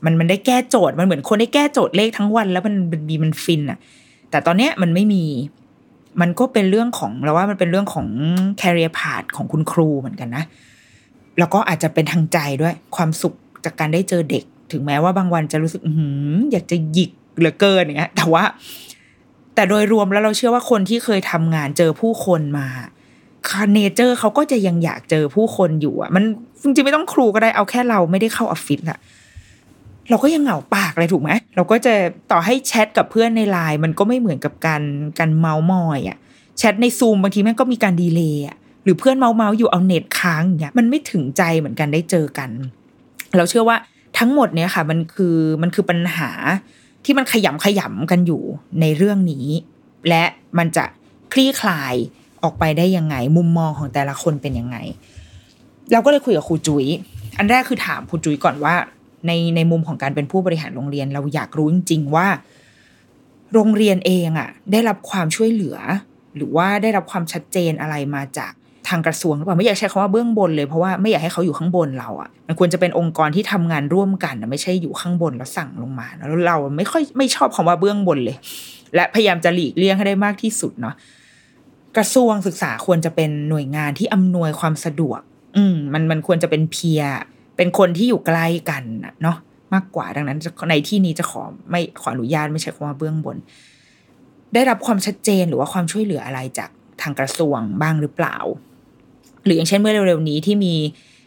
[0.04, 3.78] มันมันได้แก้โจทย์มันเหมือนคนได้แก้โจทย์เลขทั้งวัน แล้วมันมันดีมันฟินอะ
[4.30, 5.24] แต่ตอนเนี้ยมันไม่มี
[6.20, 8.06] มันก็เป็นเรื่องของเราว่ามันเป็นเรื่องของ
[8.60, 10.44] career path ของคุณครูเหมือนกันนะ
[11.38, 13.34] แล้วก็อาจจะเป็นทางใจด้วย ความสุข
[13.64, 15.90] จากการได้เจอเด็ก ถึงแม้ว่าบางวันจะรู้สึกอื
[16.36, 18.44] ออยากจะหยิกเหลือเกินอย่างเงี้ยแต่ว่า
[19.54, 22.66] แต่โดยรวมแล้วเราเชื่อว่าคนที่เคยทำงานเจอผู้คนมา
[23.75, 26.25] เนเจอร์เขาก็จะยังอยากเจอผู้คนอยู่อะ มัน
[26.62, 28.99] จริงๆไม่ต้องครูก็ได้เอาแค่เราไม่ได้เข้าออฟฟิศอะ
[30.11, 31.94] เราก็ยังเหงาปากเลยถูกไหมเราก็จะ
[32.30, 34.82] ต่อให้แชทกับเพื่อนในไลน์มันก็ไม่เหมือนกับการ
[35.18, 36.18] การเมาส์มอยอะ
[36.58, 42.50] แชทในซูมบางทีแม่งก็มีการดีเลย์อะหรือเพื่อนเมาเมาอยู่เอาเน็ตค้างอย่างเงี้ยมันไม่ถึงใจเหมือนกันได้เจอกัน
[43.37, 43.76] เราเชื่อว่า
[44.18, 46.30] ทั้งหมดเนี้ยค่ะ มันคือมันคือปัญหา
[47.04, 48.42] ที่มันขยำขยำกันอยู่
[48.80, 49.46] ในเรื่องนี้
[50.08, 50.25] และ
[50.58, 50.84] มันจะ
[51.32, 51.94] คลี่คลาย
[52.44, 54.76] ออกไปได้ยังไง มุมมองของแต่ละคนเป็นยังไง
[55.92, 56.87] เราก็เลยคุยกับครูจุย้ย
[57.38, 58.75] อันแรกคือถามครูจุ้ยก่อนว่า
[59.26, 62.26] ในในมุมของการเป็นผู้บริหารโรงเรียน เราอยากรู้จริง ๆ ว่า
[63.54, 65.76] โรงเรียนเองอะ่ะ ได้รับความช่วยเหลือ
[66.37, 68.52] หรือว่าได้รับความชัดเจนอะไรมาจาก
[68.88, 78.37] ทางกระทรวงหรือเปล่าไม่อยากใช้คำว่าเบื้องบนเลยเพราะว่าไม่อยากให้เขาอยู่ข้างบนเราอะ่ะมันควรจะเป็นองค์กรที่ทำงานร่วมกันไม่ใช่อยู่ข้างบนแล้วสั่งลงมาแล้วเราไม่ค่อยไม่ชอบคำว่าเบื้องบนเลย
[78.94, 80.94] และพยายามจะหลีกเลี่ยงให้ได้มากที่สุดเนาะ
[81.96, 85.20] กระทรวงศึกษาควรจะเป็นหน่วยงานที่อำนวยความสะดวก
[85.57, 87.02] อืมมันมันควรจะเป็นเพีย
[87.57, 88.83] เป็นคนที่อยู่ใกล้กัน
[89.22, 89.37] เนาะ
[89.74, 90.38] มากกว่าดังนั้น
[90.70, 93.37] ในที่นี้จะขอไม่ขออนุญาตไม่ใช่คำว่าเบื้องบน
[94.55, 96.70] ได้รับความชัดเจนหรือว่าความช่วยเหลืออะไรจาก
[97.02, 98.37] ทางกระทรวงบ้างหรือเปล่า
[99.44, 100.74] หรืออย่างเช่นเมื่อเร็วๆนี้ที่มี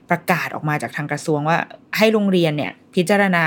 [0.09, 1.57] ประกาศออกมาจากทางกระทรวงว่า
[1.97, 3.45] ให้โรงเรียนเนี่ย พิจารณา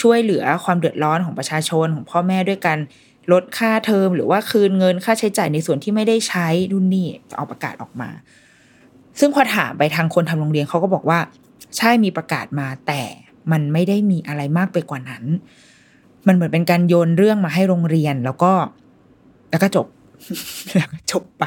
[0.00, 2.76] ช่วยเหลือความเดือดร้อนของประชาชนของพ่อแม่ด้วยกัน
[3.32, 8.10] ลดค่าเทอมหรือว่าคืนเงินค่าใช้จ่ายในส่วนที่ไม่ได้ใช้รุ่นนี้เอาประกาศออกมา
[9.20, 11.18] ซึ่งพอถามไปทางคนทำโรงเรียนเขาก็บอกว่า
[11.76, 13.02] ใช่มีประกาศมาแต่
[13.52, 15.24] มันไม่ได้มีอะไรมากไปกว่านั้น
[16.26, 18.52] มันเหมือนเป็นการโยนเรื่องมาให้โรงเรียนแล้วก็
[19.50, 19.86] แล้วก็จบ
[20.76, 21.44] แล้วก็จบไป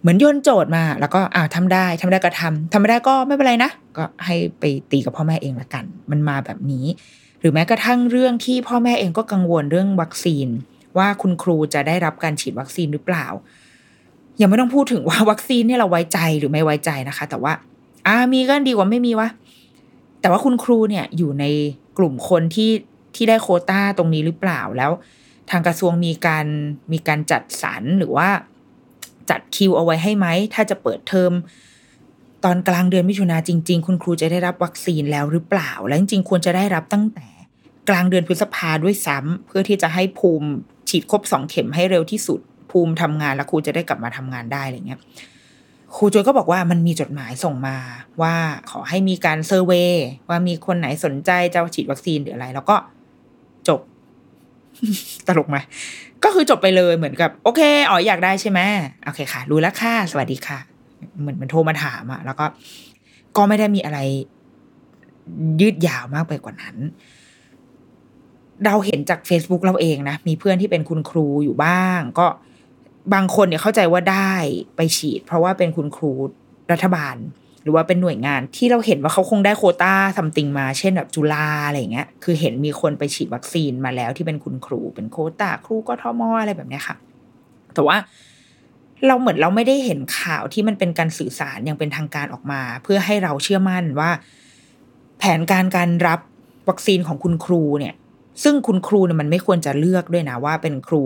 [0.00, 6.86] เหมือนโยนโจทย์มา แล้วก็อ่าทำได้ทำได้ก็ทำทำไม่ได้ก็ไม่เป็นไรนะ ก็ให้ไปตีกับพ่อแม่เองละกัน มันมาแบบนี้
[7.40, 10.48] หรือแม้กระทั่งเรื่องที่พ่อแม่เองก็กังวลเรื่องวัคซีน
[10.98, 13.26] ว่าคุณครูจะได้รับการฉีดวัคซีนหรือเปล่า
[14.40, 17.52] ยังไม่ต้องพูดถึงว่าวัคซีนเนี่ยเราไว้ใจหรือไม่ไว้ใจนะคะ แต่ว่า
[18.06, 19.28] อ่ามีก็ดีกว่าไม่มีวะ
[20.20, 21.44] แต่ว่าคุณครูเนี่ยอยู่ใน
[21.98, 22.70] กลุ่มคนที่
[23.14, 24.90] ที่ได้โคต้าตรงนี้หรือเปล่าแล้ว
[25.50, 26.46] ทางกระทรวงมีการ
[26.92, 28.28] มีการจัดสรรหรือว่า
[29.30, 31.32] จัดคิวเอาไว้ให้ไหม ถ้าจะเปิดเทอม
[32.44, 37.26] ตอนกลางเดือนมิถุนาจริง ๆ คุณครูจะได้รับวัคซีนแล้วหรือเปล่า และจริงๆควรจะได้รับตั้งแต่
[37.88, 40.48] กลางเดือนพฤษภาด้วยซ้ำเพื่อที่จะให้ภูมิ
[40.88, 45.00] ฉีดครบสองเข็มให้เร็วที่สุด ภูมิทำงานแล้วครูจะได้กลับมาทำงานได้อะไรเงี้ย
[45.96, 47.76] ครูจอยก็บอกว่ามันมีจดหมายส่งมา
[48.22, 48.34] ว่า
[48.70, 49.92] ขอให้มีการเซอร์เวย
[50.28, 52.76] ว่ามีคนไหนสนใจจะฉีดวัคซีนหรืออะไร แล้วก็
[53.68, 53.80] จบ
[55.26, 55.56] ตลกไหม
[56.24, 58.60] ก็คือจบไปเลยเหมือนกับ โอเคอ๋ออยากได้ใช่ไหม
[59.04, 60.77] โอเคค่ะ รู้แล้วค่ะ สวัสดีค่ะ
[61.20, 62.46] เหมือนมันโทรมาถามอะแล้วก็
[63.36, 63.98] ก็ไม่ได้มีอะไร
[65.60, 66.76] ยืดยาวมากไปกว่านั้น
[68.66, 72.26] เราเห็นจาก Facebook เราเองนะ มีเพื่อนที่เป็นคุณครูอยู่บ้าง ก็
[73.14, 74.32] บางคนเนี่ยเข้าใจว่าได้
[74.76, 76.12] ไปฉีด เพราะว่าเป็นคุณครู
[76.72, 77.16] รัฐบาล
[77.62, 86.96] หรือว่าเป็นหน่วยงานที่เราเห็นว่าเขาคงได้โคต้าซัมติงมา เช่นแบบจุฬาอะไรเงี้ย คือเห็นมีคนไปฉีดวัคซีนมาแล้วที่เป็นคุณครู เป็นโคต้าครูก็ทมอะไรแบบเนี้ยค่ะ
[87.74, 87.96] แต่ว่า
[89.06, 94.10] เราเหมือนเราไม่ได้เห็นข่าวที่มันเป็นการสื่อสารอย่างเป็นทางการออกมา เพื่อให้เราเชื่อมั่นว่า
[95.18, 96.20] แผนการการรับ
[96.68, 97.94] วัคซีนของคุณครูเนี่ย
[98.42, 101.02] ซึ่งคุณครูเนี่ยมันไม่ควรจะเลือกด้วยนะว่าเป็นครู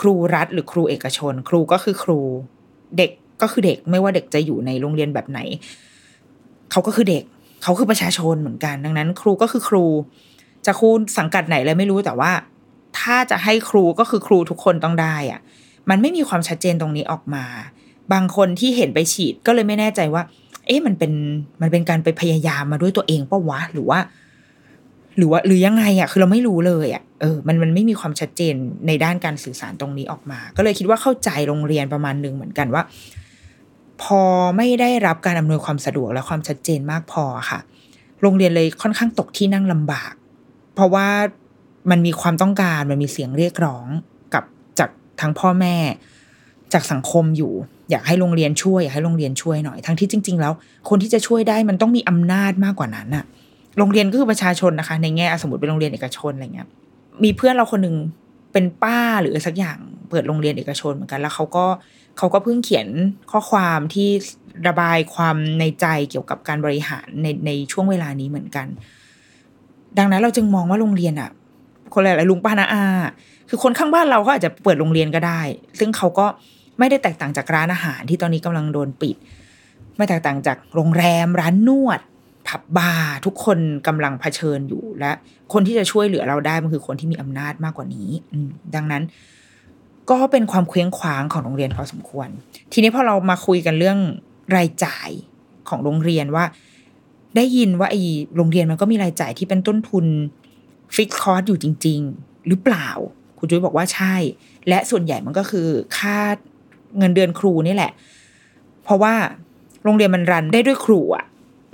[0.00, 2.20] ครูรัฐหรือครูเอกชน ครูก็คือครู
[2.98, 3.10] เด็ก
[3.42, 5.40] ก็คือเด็กไม่ว่าเด็กจะอยู่ในโรงเรียนแบบไหน
[6.70, 7.24] เขาก็คือเด็ก
[7.62, 9.84] เขาคือประชาชนเหมือนกัน ดังนั้น ครูก็คือครู
[10.66, 10.88] จะครู
[11.18, 12.32] สังกัดไหนเลยไม่รู้แต่ว่า
[12.98, 15.40] ถ้าจะให้ครูก็คือครูทุกคนต้องได้อะ
[15.90, 17.44] มันไม่มีความชัดเจนตรงนี้ออกมา
[18.12, 20.22] บางคนที่เห็นไปฉีดก็เลยไม่แน่ใจว่า
[20.66, 21.12] เอ๊ะมันเป็น
[21.62, 23.98] มันเป็นการไปพยายามมาด้วยตัวเองปะวะหรือว่า
[25.16, 28.54] หรือว่า หรือยังไงอะ คือเราไม่รู้เลยอะเออมันมันไม่มีความชัดเจน
[28.86, 32.82] ในด้านการสื่อสารตรงนี้ออกมา ก็เลยคิดว่าเข้าใจโรงเรียนประมาณหนึ่งเหมือนกันว่า
[34.02, 34.22] พอ
[34.56, 37.60] ไม่ได้รับการอำนวยความสะดวกและความชัดเจนมากพอค่ะ
[38.22, 40.12] โรงเรียนเลยค่อนข้างตกที่นั่งลำบาก
[40.74, 41.08] เพราะว่า
[41.90, 43.86] มันมีความต้องการมันมีเสียงเรียกร้อง
[45.20, 45.76] ทั้งพ่อแม่
[46.72, 47.52] จากสังคมอยู่
[47.90, 50.52] อยากให้โรงเรียนช่วยอยากให้โรงเรียนช่วยหน่อยทั้งที่จริง ๆ แล้ว
[50.88, 53.24] คนที่จะช่วยได้มันต้องมีอำนาจมากกว่านั้นอะ
[53.78, 56.68] โรงเรียนก็คือประชาชนนะคะ ในแง่สมมติเป็นโรงเรียนเอกชนอะไรเงี้ย
[57.24, 57.96] มีเพื่อนเราคนหนึ่ง
[58.52, 59.78] เป็นป้าหรือสักอย่าง
[60.10, 61.66] เปิดโรงเรียนเอกชนเหมือนกันแล้วเขาก็
[62.18, 62.88] เขาก็เพิ่งเขียน
[63.30, 64.08] ข้อความที่
[64.68, 68.66] ระบายความในใจเกี่ยวกับการบริหารในในช่วงเวลานี้เหมือนกัน
[69.98, 71.30] ดังนั้นเราจึงมองว่าโรงเรียนอะ
[71.94, 72.84] คนหลายๆลุงป้านาอา
[73.50, 75.40] คือคนข้างบ้านเราก็อาจจะเปิดโรงเรียนก็ได้
[75.78, 76.26] ซึ่งเขาก็
[76.78, 79.16] ไม่ได้แตกต่างจากร้านอาหารที่ตอนนี้กำลังโดนปิด
[79.96, 82.00] ไม่แตกต่างจากโรงแรม ร้านนวด
[82.48, 85.12] ผับบาร์ทุกคนกำลังเผชิญอยู่และ
[85.52, 88.10] คนที่จะช่วยเหลือเราได้มันคือคนที่มีอำนาจมากกว่านี้
[88.74, 89.02] ดังนั้น
[90.10, 92.28] ก็เป็นความเคว้งคว้างของโรงเรียนพอสมควร
[92.72, 93.98] ทีนี้พอเรามาคุยกันเรื่อง
[94.56, 95.10] รายจ่าย
[95.68, 96.44] ของโรงเรียนว่า
[97.36, 98.02] ได้ยินว่าไอ้
[98.36, 100.06] โรงเรียนมันก็มีรายจ่ายที่เป็นต้นทุน
[100.94, 102.88] ฟิกคอร์สอยู่จริง ๆ หรือเปล่า
[103.40, 104.14] คุณจุ้ยบอกว่าใช่
[104.68, 106.18] และส่วนใหญ่มันก็คือค่า
[106.98, 107.92] เงินเดือนครูนี่แหละ
[108.84, 109.14] เพราะว่า
[109.84, 111.24] โรงเรียนมัน run ได้ด้วยครูอะ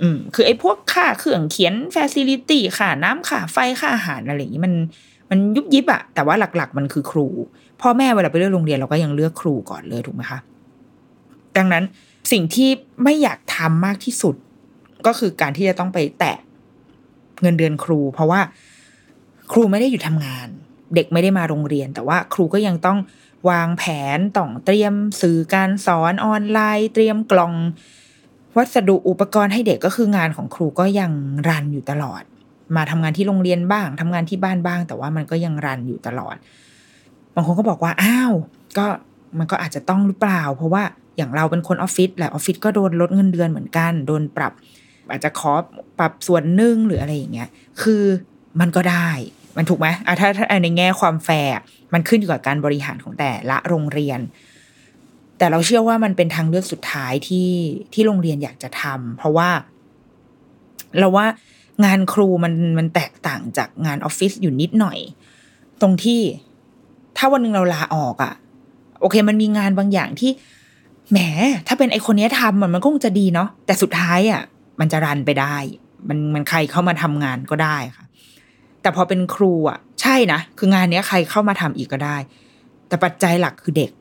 [0.01, 4.73] อืม คือไอ้พวกค่าเครื่องเขียน facility ค่าน้ำค่าไฟค่าอาหารอะไรอย่างนี้มัน
[5.29, 7.27] มันยุบยิบอะแต่ว่าหลักๆ มันคือครู
[7.81, 10.39] พ่อแม่เวลาไปเลือกโรงเรียนเราก็ยังเลือกครูก่อนเลยถูกไหมคะ
[11.57, 11.83] ดังนั้น
[12.31, 12.69] สิ่งที่
[13.03, 14.35] ไม่อยากทำมากที่สุด
[15.05, 16.37] ก็คือการที่จะต้องไปแตะ
[17.41, 18.39] เงินเดือนครู เพราะว่า
[19.51, 20.47] ครูไม่ได้อยู่ทำงาน
[20.95, 22.97] เด็กไม่ได้มาโรงเรียน แต่ว่าครูก็ยังต้อง
[23.49, 23.83] วางแผ
[24.17, 27.53] นต้องเตรียมสื่อการสอนออนไลน์ เตรียมกล่อง
[28.57, 31.11] วัสดุอุปกรณ์ให้เด็กก็คืองานของครูก็ยัง
[31.47, 32.23] รันอยู่ตลอด
[32.75, 36.35] มาทำงานที่โรงเรียนบ้างทำงานที่บ้านบ้าง แต่ว่ามันก็ยังรันอยู่ตลอด
[37.35, 38.33] บางคนก็บอกว่าอ้าว
[38.77, 38.85] ก็
[39.39, 40.83] มันก็อาจจะต้องหรือเปล่า เพราะว่า
[41.17, 44.53] อย่างเราเป็นคนออฟฟิศแหละออฟฟิศก็โดนลดเงินเดือนเหมือนกัน โดนปรับ
[45.09, 45.51] อาจจะขอ
[45.99, 47.49] ปรับส่วนหนึ่งหรืออะไรอย่างเงี้ย
[47.81, 48.03] คือ
[48.59, 49.09] มันก็ได้
[49.57, 51.53] มันถูกไหมอะถ้าถ้าในแง่ความแฟร์
[51.93, 54.19] มันขึ้นอยู่กับการบริหารของแต่ละโรงเรียน
[55.37, 57.49] แต่เราเชื่อว่ามันเป็นทางเลือกสุดท้ายที่
[57.93, 59.49] ที่โรงเรียนอยากจะทำเพราะว่า
[60.99, 61.25] เราว่า
[61.85, 64.97] งานครูมันมันแตกต่างจากงานออฟฟิศอยู่นิดหน่อย
[65.81, 66.21] ตรงที่
[67.17, 68.33] ถ้าวันหนึ่งเราลาออกอะ่ะ
[69.01, 70.31] โอเค มันมีงานบางอย่างที่
[71.11, 71.17] แหม
[71.67, 74.41] ถ้าเป็นไอคนนี้ทำมันมันก็คงจะดีเนาะแต่สุดท้ายอะ่ะ
[74.79, 75.55] มันจะรันไปได้
[76.09, 78.05] มันมันใครเข้ามาทำงานก็ได้ค่ะ
[78.87, 82.17] แต่พอเป็นครูอะ ใช่นะคืองานเนี้ยใครเข้ามาทำอีกก็ได้
[82.87, 83.91] แต่ปัจจัยหลักคือเด็ก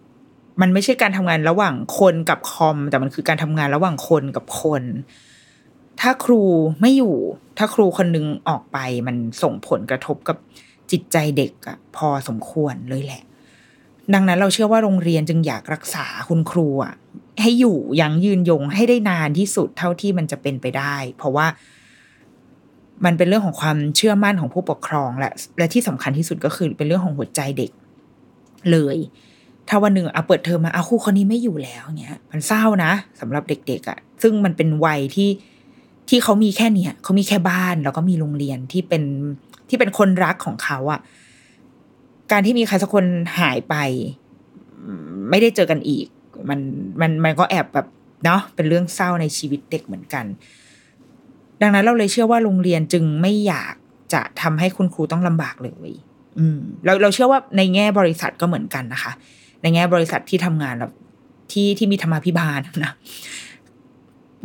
[0.61, 4.83] มันไม่ใช่การทำงานระหว่างคนกับคอม แต่มันคือการทำงานระหว่างคนกับคน
[6.01, 6.43] ถ้าครู
[6.81, 7.17] ไม่อยู่
[7.59, 10.37] ถ้าครูคนนึงออกไปมันส่งผลกระทบกับ
[10.91, 13.23] จิตใจเด็กอะพอสมควรเลยแหละ
[14.15, 16.95] ดังนั้นเราเชื่อว่าโรงเรียนจึงอยากรักษาคุณครูอะ
[17.41, 21.47] ให้อยู่ยังยืนยงให้ได้นานที่สุดเท่าที่มันจะเป็นไปได้ เพราะว่า
[23.05, 27.71] มันเป็นเรื่องของความเชื่อมั่นของผู้ปกครองและและที่สำคัญที่สุดก็คือเป็นเรื่องของหัวใจเด็ก
[28.71, 28.97] เลย
[29.69, 35.31] ถ้าวันหนึ่งเอาเปิดเทอมมาเอาครูคนนี้ไม่อยู่แล้วเนี้ย มันเศร้านะสำหรับเด็กๆอะ่ะ ซึ่งมันเป็นวัยที่
[36.09, 39.03] ที่เขามีแค่เนี้ยเขามีแค่บ้านแล้วก็มีโรงเรียนที่เป็น
[39.69, 41.01] ที่เป็นคนรักของเขาอะ่ะ
[42.33, 43.05] การที่มีใครสักคน
[43.39, 43.75] หายไป
[45.31, 46.07] ไม่ได้เจอกันอีก
[46.49, 46.61] มัน
[47.01, 47.87] มันมันก็แอบแบบ
[48.25, 50.25] เนาะเป็นเรื่องเศร้าในชีวิตเด็กเหมือนกัน
[51.63, 53.75] ดังนั้นเราเลยเชื่อว่าโรงเรียนจึงไม่อยาก
[54.13, 55.93] จะทำให้คุณครูต้องลำบากเลย
[56.39, 59.13] อืมเราเราเชื่อว่าในแง่บริษัทก็เหมือนกันนะคะ
[59.63, 60.93] ในแง่บริษัทที่ทำงานแบบ
[61.53, 62.93] ที่ที่มีธรรมาภิบาลนะ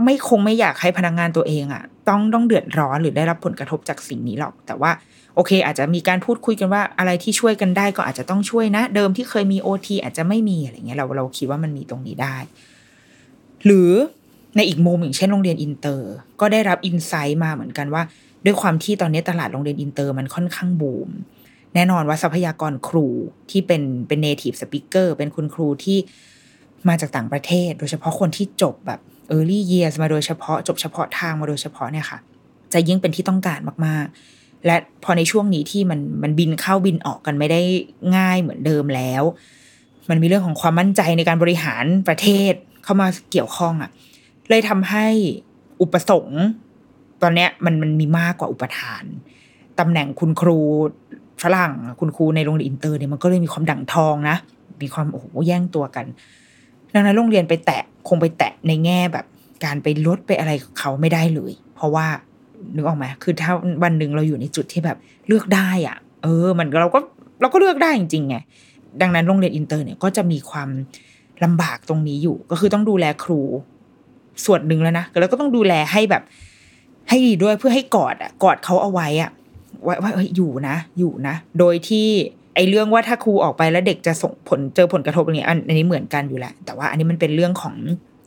[0.04, 4.92] ไม่คงไม่อยากให้พนักงานตัวเองอะ่ะ ต้องต้องเดือดร้อนหรือได้รับผลกระทบจากสิ่งนี้หรอก แต่ว่า
[5.36, 12.38] โอเค อาจจะมีการพูดคุยกันว่าอะไรที่ช่วยกันได้ก็อาจจะต้องช่วยนะ เดิมทีเคยมี OT อาจจะไม่มีอะไรเงี้ยเราเราคิดว่ามันมีตรงนี้ได้
[13.66, 13.92] หรือ
[14.56, 16.12] ในอีกมุมอย่างเช่นโรงเรียนอินเตอร์
[16.42, 18.04] ก็ได้รับ insight มาเหมือนกันว่า
[18.46, 21.10] ด้วยความที่ตอนนี้ตลาดโรงเรียนอินเตอร์มันค่อนข้างบูม
[21.76, 23.08] แน่นอนว่าทรัพยากรครู
[23.52, 25.98] ที่เป็นเป็น native speaker เป็นคุณครูที่
[26.88, 29.00] มาจากต่างประเทศ โดยเฉพาะคนที่จบแบบ
[29.36, 32.20] early years มาโดยเฉพาะจบเฉพาะทางมาโดยเฉพาะเนี่ยค่ะ
[32.74, 37.62] จะยิ่งเป็นที่ต้องการมาก ๆ และพอในช่วงนี้ที่มันมันบินเข้าบินออกกันไม่ได้
[38.18, 39.24] ง่ายเหมือนเดิมแล้ว
[40.10, 43.92] มันมีเรื่องของความมั่นใจในการบริหารประเทศเข้ามาเกี่ยวข้องอะ่ะ
[44.50, 45.08] เลยทำให้
[45.82, 46.42] อุปสงค์
[47.22, 49.04] ตอนเนี้ยมันมันมีมากกว่าอุปทาน
[49.80, 50.60] ตำแหน่งคุณครู
[51.44, 54.38] ฝรั่งคุณครูในโรงเรียนอินเตอร์เนี่ยมันก็เลยมีค่าดั่งทองนะ
[54.82, 56.06] มีความโอ้โหแย่งตัวกัน
[56.94, 59.26] ดังนั้นโรงเรียนไปแตะคงไปแตะในแง่แบบ
[59.66, 62.08] การไปลดไปอะไรเขาไม่ได้เลย เพราะว่า
[62.76, 63.52] นึกออกไหมคือถ้า
[63.84, 67.00] วันหนึ่งเราอยู่ในจุดที่แบบเลือกได้อะเออ มันเราก็
[67.42, 68.36] เราก็เลือกได้จริงๆไง
[69.02, 70.70] ดังนั้นโรงเรียนอินเตอร์เนี่ยก็จะมีความ
[71.44, 73.42] ลำบากตรงนี้อยู่ ก็คือต้องดูแลครู
[74.46, 76.24] ส่วนหนึ่งแล้วนะแล้วก็ต้องดูแลให้แบบ
[77.10, 79.32] ให้ดีด้วยเพื่อให้กอดอะกอดเขาเอาไว้อะ
[79.86, 82.08] ว่าว่าเอ้ยอยู่นะ อยู่นะ โดยที่
[82.56, 87.76] ไอ้เรื่องว่าถ้าครูออกไปแล้วเด็กจะส่งผลเจอผลกระทบอะไรเงี้ยอันนี้เหมือนกันอยู่แหละ แต่ว่าอันนี้มันเป็นเรื่องของ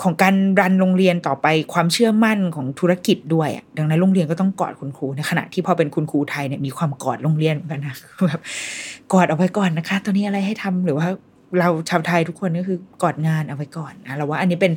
[0.03, 7.95] ของการรันโรงเรียนต่อไปความเชื่อมั่นของธุรกิจด้วยอะดังนั้นโรงเรียนก็ต้องกอดคุณครูในขณะที่พอเป็นคุณครูไทยเนี่ยมีความกอดโรงเรียนเหมือนกันนะ
[8.29, 8.40] แบบ
[9.12, 11.07] กอดเอาไว้ก่อนนะคะ ตอนนี้อะไรให้ทำหรือว่า
[11.59, 14.73] เราชาวไทยทุกคนก็คือกอดงานเอาไว้ก่อนนะเราว่าอันนี้เป็น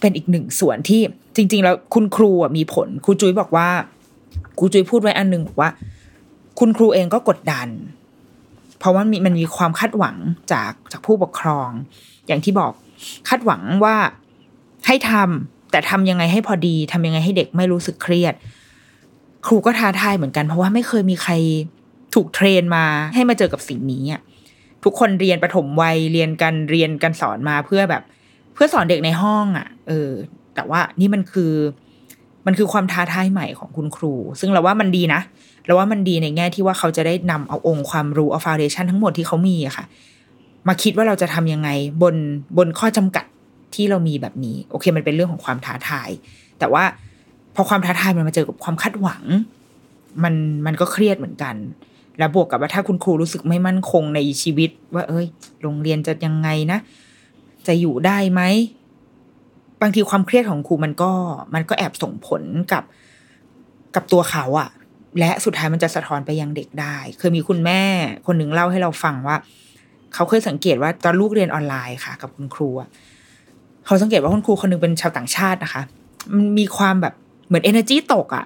[0.00, 1.00] เป็นอีกหนึ่งส่วนที่
[1.36, 3.68] จริง ๆ แล้วคุณครูมีผลครูจุ้ยบอกว่า
[4.58, 5.70] ครูจุ้ยพูดไว้อันหนึ่งบอกว่า
[6.58, 7.68] คุณครูเองก็กดดัน
[8.78, 10.16] เพราะว่ามีมันมีความคาดหวัง
[10.52, 11.68] จากจากผู้ปกครอง
[12.26, 12.72] อย่างที่บอก
[13.28, 13.96] คาดหวังว่า
[14.86, 18.34] ให้ทำแต่ทำยังไงให้พอดีทำยังไงให้เด็กไม่รู้สึกเครียด
[19.46, 21.32] ครูก็ท้าทายเหมือนกัน เพราะว่าไม่เคยมีใคร
[22.14, 24.20] ถูกเทรนมา ให้มาเจอกับสิ่งนี้อะ
[24.84, 28.02] ทุกคนเรียนประถมวัยเรียนกันเรียนกันสอนมาเพื่อแบบ
[28.56, 30.10] เพื่อสอนเด็กในห้องอะ เออ
[30.54, 31.52] แต่ว่านี่มันคือ
[32.46, 35.20] มันคือความท้าทายใหม่ของคุณครู ซึ่งเราว่ามันดีนะ
[35.66, 39.84] เราว่ามันดีในแง่ที่ว่าเขาจะได้นำเอาองค์ความรู้เอาฟาวเดชันทั้งหมดที่เขามีอะค่ะ
[40.68, 41.68] มาคิดว่าเราจะทำยังไง
[42.02, 42.14] บน
[42.58, 43.24] บนข้อจำกัด
[43.74, 46.08] ที่เรามีแบบนี้ โอเค มันเป็นเรื่องของความท้าทาย
[46.58, 46.84] แต่ว่า
[47.54, 49.22] พอความท้าทายมันมาเจอกับความคาดหวัง
[50.22, 50.34] มัน
[50.66, 51.54] มันก็เครียดเหมือนกัน
[52.18, 55.26] แล้วบวกกับว่าถ้าคุณครูรู้สึกไม่มั่นคงในชีวิต ว่า เอ้ย
[55.62, 56.78] โรงเรียนจะยังไงนะ
[57.68, 58.42] จะอยู่ได้ไหม
[59.82, 61.12] บางทีความเครียดของครูมันก็
[61.54, 62.84] มันก็แอบส่งผลกับ
[63.94, 64.68] กับตัวเขาอะ
[65.18, 67.82] และสุดท้ายมันจะสะท้อนไปยังเด็กได้ เคยมีคุณแม่
[68.26, 69.36] คนหนึ่งเล่าให้เราฟังว่า
[70.14, 72.88] เขาเคยสังเกตว่าตอนลูกเรียนออนไลน์ค่ะ กับคุณครูอะ
[73.84, 75.82] เขาสังเกตว่าคุณครูคนหนึงเป็นชาวต่างชาตินะคะ
[76.34, 77.14] มันมีความแบบ
[77.46, 78.44] เหมือน energy ตกอะ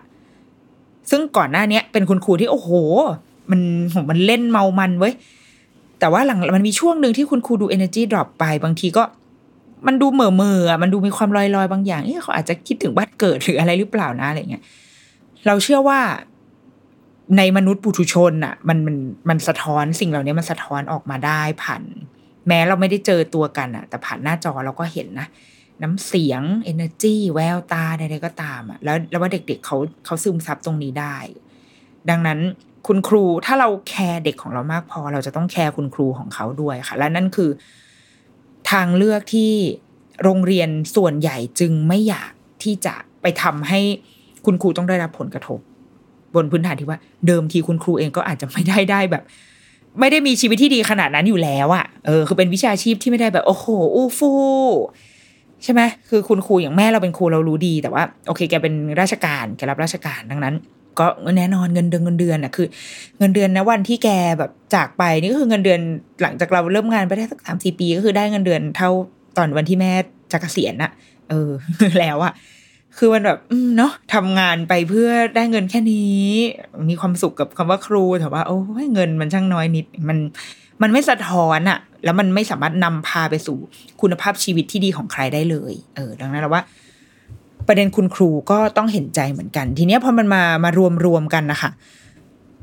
[1.11, 2.71] ซึ่งก่อนหน้าเนี้ยเป็นคุณครูที่โอ้โห
[3.51, 3.61] มัน
[3.95, 5.15] ผมมันเล่นเมามันเว้ย
[6.01, 9.03] แต่ว่าหลังมันมีช่วงหนึ่งที่คุณครูดู energy drop ไปบางทีก็
[9.87, 14.63] มันดูเหม่อเมอมันดูมีความลอยลอยๆบางอย่างเอ๊ะเขาอาจจะคิดถึงบ้านเกิดหรืออะไรหรือเปล่านะอะไรเงี้ย
[15.47, 16.01] เราเชื่อว่า
[17.37, 18.97] ในมนุษย์ปุถุชนอะมันมัน
[19.29, 21.83] มันสะท้อนสิ่งเหล่านี้มันสะท้อนออกมาได้ผ่าน
[22.49, 25.27] แม้เราไม่ได้เจอตัวกันอะแต่ผ่านหน้าจอเราก็เห็นนะ
[25.83, 31.17] น้ำเสียง energy แววตาใดๆก็ตามอะแล้วแล้วว่าเด็กๆเขาเขาซึมซับตรงนี้ได้
[32.11, 32.39] ดังนั้น
[32.87, 37.51] คุณครูถ้าเราแคร์เด็กของเรามากพอ เราจะต้องแคร์คุณครูของเขาด้วยค่ะ และนั่นคือ
[38.71, 39.53] ทางเลือกที่
[40.23, 43.81] โรงเรียนส่วนใหญ่จึงไม่อยากที่จะไปทำให้
[44.47, 45.59] คุณครูต้องได้รับผลกระทบ
[46.35, 49.23] บนพื้นฐานที่ว่า เดิมทีคุณครูเองก็อาจจะไม่ได้ได้แบบ
[50.01, 54.41] ไม่ได้มีชีวิตที่ดีขนาดนั้นอยู่แล้วอะ่ะเออคือเป็นวิชาชีพที่ไม่ได้แบบ โอ้โหอู้ฟู่
[55.65, 60.55] ใช่ไหมคือคุณครูอย่างแม่เราเป็นครูเรารู้ดีแต่ว่า โอเค แกเป็นราชการแกรับราชการดังนั้น
[61.27, 62.67] ก็แน่นอนเงินเดือนเงินเดือนอะคือ
[63.19, 64.09] เงินเดือนนะวันที่แก
[64.39, 65.81] แบบจากไปนี่ก็คือเงินเดือน
[66.23, 68.91] หลังจากเราเริ่มงานไปได้สักสามสี่ปี ก็คือได้เงินเดือนเท่า
[69.37, 69.93] ตอนวันที่แม่
[70.33, 70.91] จะเกษียณอะ
[71.31, 71.51] เออ
[72.01, 72.33] แล้วอะ
[72.97, 73.39] คือมันแบบ
[73.77, 76.25] เนาะทำงานไปเพื่อได้เงินแค่นี้
[76.89, 80.19] มีความสุขกับคำว่าครูแต่ว่า โอ้ยเงินมันช่างน้อยนิด มัน
[80.83, 83.57] มันไม่สะท้อนอะแล้วมันไม่สามารถนำพาไปสู่
[84.01, 86.63] คุณภาพชีวิตที่ดีของใครได้เลย เออ ดังนั้นเราว่า
[87.67, 91.71] ประเด็นคุณครูก็ต้องเห็นใจเหมือนกัน ทีเนี้ยพอมันมามารวมรวมกันนะคะ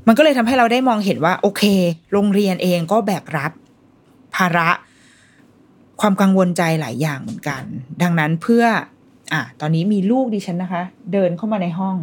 [0.07, 1.63] มันก็เลยทำให้เราได้มองเห็นว่า โอเค
[2.11, 3.51] โรงเรียนเองก็แบกรับ
[4.35, 4.69] ภาระ
[6.01, 7.63] ความกังวลใจหลายอย่างเหมือนกัน
[8.01, 8.63] ดังนั้นเพื่อ
[9.33, 10.83] อะตอนนี้มีลูกดิฉันนะคะ
[11.13, 11.95] เดินเข้ามาในห้อง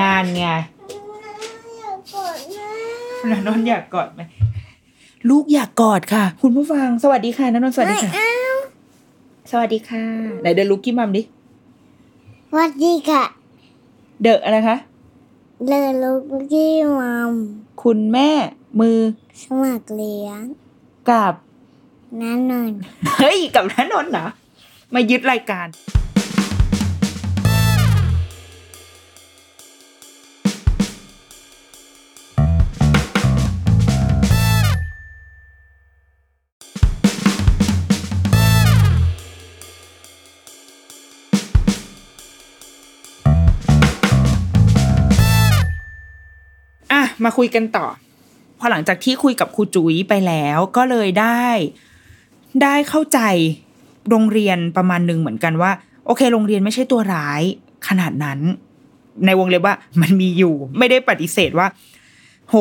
[0.00, 0.44] งานไง
[3.30, 4.20] นันนนท์อยากกอดไหม
[5.28, 8.10] ลูกอยากกอดค่ะ คุณผู้ฟัง สวัสดีค่ะนันนนท์สวัสดีค่ะ
[9.50, 10.04] สวัสดีค่ะ
[10.42, 11.26] ไหนเดินลุกกี้มัมดิส
[12.54, 13.22] วัสดีค่ะ
[14.22, 14.76] เดอะอะไรคะ
[15.66, 17.32] เลอลูกกี้มัม
[17.82, 18.30] คุณแม่
[18.80, 19.00] มือ
[19.42, 20.42] สมัครเลี้ยง
[21.10, 21.34] กับ
[22.20, 22.80] นั่นนนท์
[23.18, 24.26] เฮ้ย กับนันนนท์เหรอ
[24.94, 25.66] มายึดรายการ
[47.26, 47.86] มาคุยกันต่อ
[48.58, 51.44] พอหลังจากที่คุยกับครูจุ๋ยไปแล้วก็เลยได้
[52.62, 53.20] ได้เข้าใจ
[54.10, 55.70] โรงเรียนประมาณหนึ่งเหมือนกันว่า
[56.06, 57.42] โอเค โรงเรียนไม่ใช่ตัวร้าย
[57.88, 58.38] ขนาดนั้น
[59.26, 61.66] ในวงเล็บว่ามันมีอยู่ ไม่ได้ปฏิเสธว่า
[62.48, 62.54] โห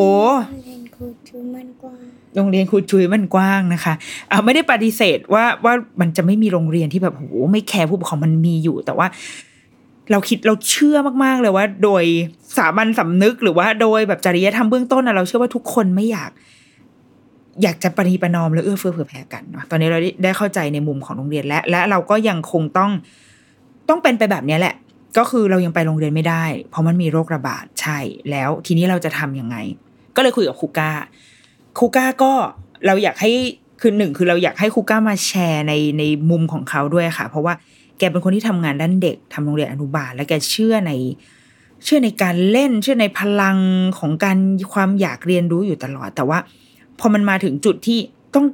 [0.65, 1.93] เรียนครูชื่อมันกว่า
[2.35, 3.93] โรงเรียนครูจุยมันกว้างนะคะ
[4.31, 9.07] อ่าไม่ได้ปฏิเสธว่าว่ามันจะไม่มีโรงเรียนที่แบบโหไม่แคร์ผู้ปกครองมันมีอยู่ แต่ว่า
[10.11, 12.03] เราคิดเราเชื่อมากๆเลยว่า โดย
[12.57, 16.31] สามัญสำนึกหรือว่าโดยแบบจริยธรรมเบื้องต้นนะเราเชื่อว่าทุกคนไม่อยาก
[17.63, 22.91] อยากจะปณีประนอมและเอื้อเฟื้อเผื่อแผ่กันเนาะตอนนี้เราได้เข้าใจในมุมของโรงเรียนและ และเราก็ยังคงต้อง
[23.89, 24.75] ต้องเป็นไปแบบนี้แหละ
[25.17, 27.97] ก็คือเรายังไปโรงเรียนไม่ได้ เพราะมันมีโรคระบาดใช่
[28.31, 29.55] แล้วทีนี้เราจะทำยังไง
[30.15, 30.91] ก็เลยคุยกับครูก้า
[31.77, 32.31] ครูก้าก็
[32.85, 33.31] เราอยากให้
[33.81, 37.53] คือหนึ่งคือเราอยากให้ครูก้ามาแชร์ในในมุมของเขาด้วยค่ะ เพราะว่า
[37.99, 40.91] แกเป็นคนที่ทำงานด้านเด็กทำโรงเรียนอนุบาล และแกเชื่อใน
[41.83, 43.57] เชื่อในการเล่น เชื่อในพลัง
[43.99, 44.37] ของการ
[44.73, 46.39] ความอยากเรียนรู้อยู่ตลอด แต่ว่า
[46.99, 47.99] พอมันมาถึงจุดที่
[48.35, 48.45] ต้อง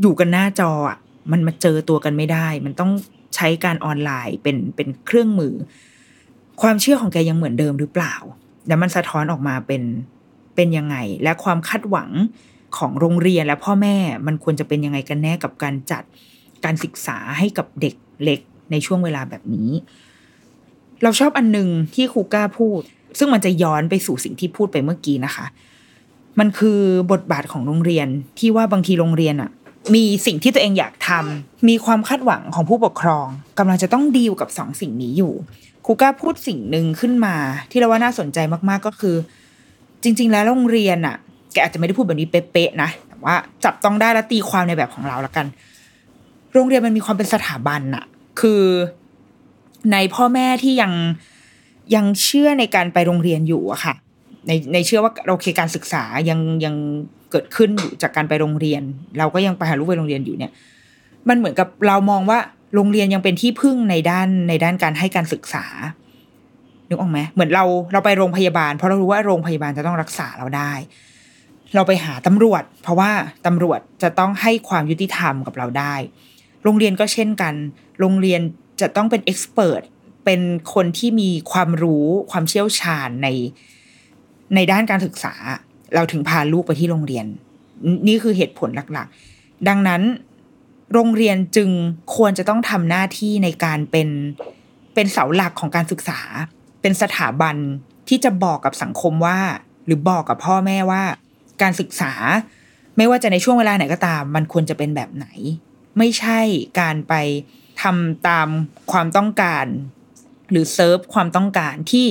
[0.00, 0.98] อยู่กันหน้าจออะ
[1.32, 2.90] มันมาเจอตัวกันไม่ได้ มันต้อง
[3.34, 5.54] ใช้การออนไลน์เป็นเป็นเครื่องมือ
[6.62, 8.14] ความเชื่อของแกยังเหมือนเดิมหรือเปล่า
[8.68, 9.82] แล้วมันสะท้อนออกมาเป็น
[10.54, 12.10] เป็นยังไง และความคาดหวัง
[12.76, 16.02] ของโรงเรียนและพ่อแม่มันควรจะเป็นยังไงกันแน่กับการจัด
[16.64, 19.70] การศึกษาให้กับเด็กเล็ก ในช่วงเวลาแบบนี้
[21.02, 22.82] เราชอบอันหนึ่งที่ครูก้าพูด
[23.18, 25.46] ซึ่งมันจะย้อนไปสู่สิ่งที่พูดไปเมื่อกี้นะคะ
[26.38, 26.80] มันคือ
[27.12, 29.50] บทบาทของโรงเรียนที่ว่าบางทีโรงเรียนอะ
[29.94, 33.26] มีสิ่งที่ตัวเองอยากทำมีความคาดหวังของผู้ปกครอง
[33.58, 35.32] กำลังจะต้องดีลกับสองสิ่งนี้อยู่
[35.86, 37.34] ครูก้าพูดสิ่งหนึ่งขึ้นมา
[37.70, 39.16] ที่เราว่าน่าสนใจมากๆก็คือ
[40.02, 41.16] จริง ๆ แล้วโรงเรียนอะ
[41.52, 45.46] แกอาจจะไม่ได้พูดแบบนี้เป๊ะๆนะแต่ว่าจับต้องได้และตีความในแบบของเราละกัน
[46.52, 48.04] โรงเรียนมันมีความเป็นสถาบันอะ
[48.40, 48.62] คือ
[49.92, 50.92] ในพ่อแม่ที่ยัง
[51.94, 53.94] ยังเชื่อในการไปโรงเรียนอยู่อะค่ะ
[54.46, 56.74] ในในเชื่อว่าโอเคการศึกษายังยัง
[57.30, 58.82] เกิดขึ้นอยู่จากการไปโรงเรียน
[59.18, 60.52] เราก็ยังไปหาลูกไปโรงเรียนอยู่เนี่ย
[61.28, 62.38] มันเหมือนกับเรามองว่า
[62.74, 65.64] โรงเรียนยังเป็นที่พึ่งในด้านในด้านการให้การศึกษา
[66.88, 70.72] นึกออกไหมเหมือนเราเราไปโรงพยาบาล เพราะเรารู้ว่าโรงพยาบาลจะต้องรักษาเราได้
[71.74, 73.10] เราไปหาตำรวจ เพราะว่า
[73.46, 75.94] ตำรวจจะต้องให้ความยุติธรรมกับเราได้
[76.64, 77.54] โรงเรียนก็เช่นกัน
[78.00, 78.40] โรงเรียน
[78.80, 79.82] จะต้องเป็นเอ็กซ์เพรส
[80.24, 80.40] เป็น
[80.74, 83.28] คนที่มีความรู้ความเชี่ยวชาญใน
[84.54, 85.34] ในด้านการศึกษา
[85.94, 87.26] เราถึงพาลูกไปที่โรงเรียน
[88.08, 90.02] นี่คือเหตุผลหลักๆ ดังนั้น
[90.92, 91.70] โรงเรียนจึง
[92.16, 94.08] ควรจะต้องทำหน้าที่ในการเป็น
[94.94, 96.20] เป็นเสาหลักของการศึกษา
[96.82, 97.56] เป็นสถาบัน
[98.08, 99.38] ที่จะบอกกับสังคมว่า
[99.86, 101.02] หรือบอกกับพ่อแม่ว่า
[101.62, 102.12] การศึกษา
[102.96, 105.26] ไม่ว่าจะในช่วงเวลาไหนก็ตาม มันควรจะเป็นแบบไหน
[105.98, 106.40] ไม่ใช่
[106.80, 107.14] การไป
[107.82, 108.48] ทำตาม
[108.92, 109.66] ความต้องการ
[110.50, 112.06] หรือเซิร์ฟความต้องการที่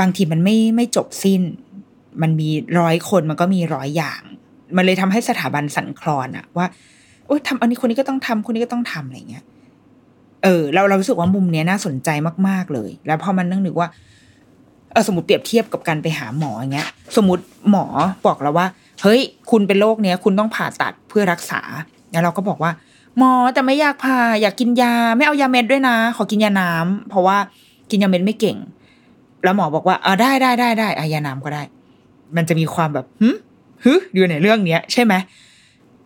[0.00, 1.42] บางทีมันไม่ไม่จบสิ้น
[2.22, 4.22] มันมีร้อยคนมันก็มีร้อยอย่าง
[4.76, 6.66] มันเลยทำให้สถาบันสั่นคลอนอะว่า
[7.26, 9.44] โอ๊ยทำอันนี้คนนี้ก็ต้องทำคนนี้ก็ต้องทำอะไรเงี้ย
[10.42, 12.08] เออเราเรารู้สึกว่ามุมเนี้ยน่าสนใจ
[12.48, 13.88] มาก ๆเลย แล้วพอมันนั่งนึกว่า
[14.92, 17.84] เออสมมติเปรียบเทียบกับการไปหาหมออย่างเงี้ย สมมติหมอ
[18.26, 18.66] บอกเราว่า
[19.02, 21.60] เฮ้ย คุณเป็นโรคเนี้ย คุณต้องผ่าตัดเพื่อรักษา
[22.12, 22.70] แล้วเราก็บอกว่า
[23.18, 27.36] หมอแต่ไม่อยากผ่าอยากกินยาไม่เอายาเม็ดด้วยนะ ขอกินยาน้ำเพราะว่า
[27.90, 28.56] กินยาเม็ดไม่เก่ง
[29.44, 31.62] แล้วหมอบอกว่าเออได้ได้ได้ได้อายาน้ำก็ได้
[32.36, 33.30] มันจะมีความแบบหึ
[33.84, 35.14] ฮึอยู่ในเรื่องเนี้ย ใช่ไหม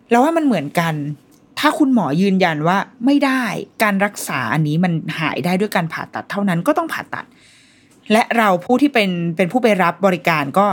[0.09, 0.93] เราว่ามันเหมือนกัน
[1.59, 3.43] ถ้าคุณหมอยืนยันว่าไม่ได้
[3.83, 7.25] การรักษาอันนี้มันหายได้ด้วยการผ่าตัดเท่านั้นก็ต้องผ่าตัด
[8.11, 10.67] และเราผู้ที่เป็นเป็นผู้ไปรับบริการก็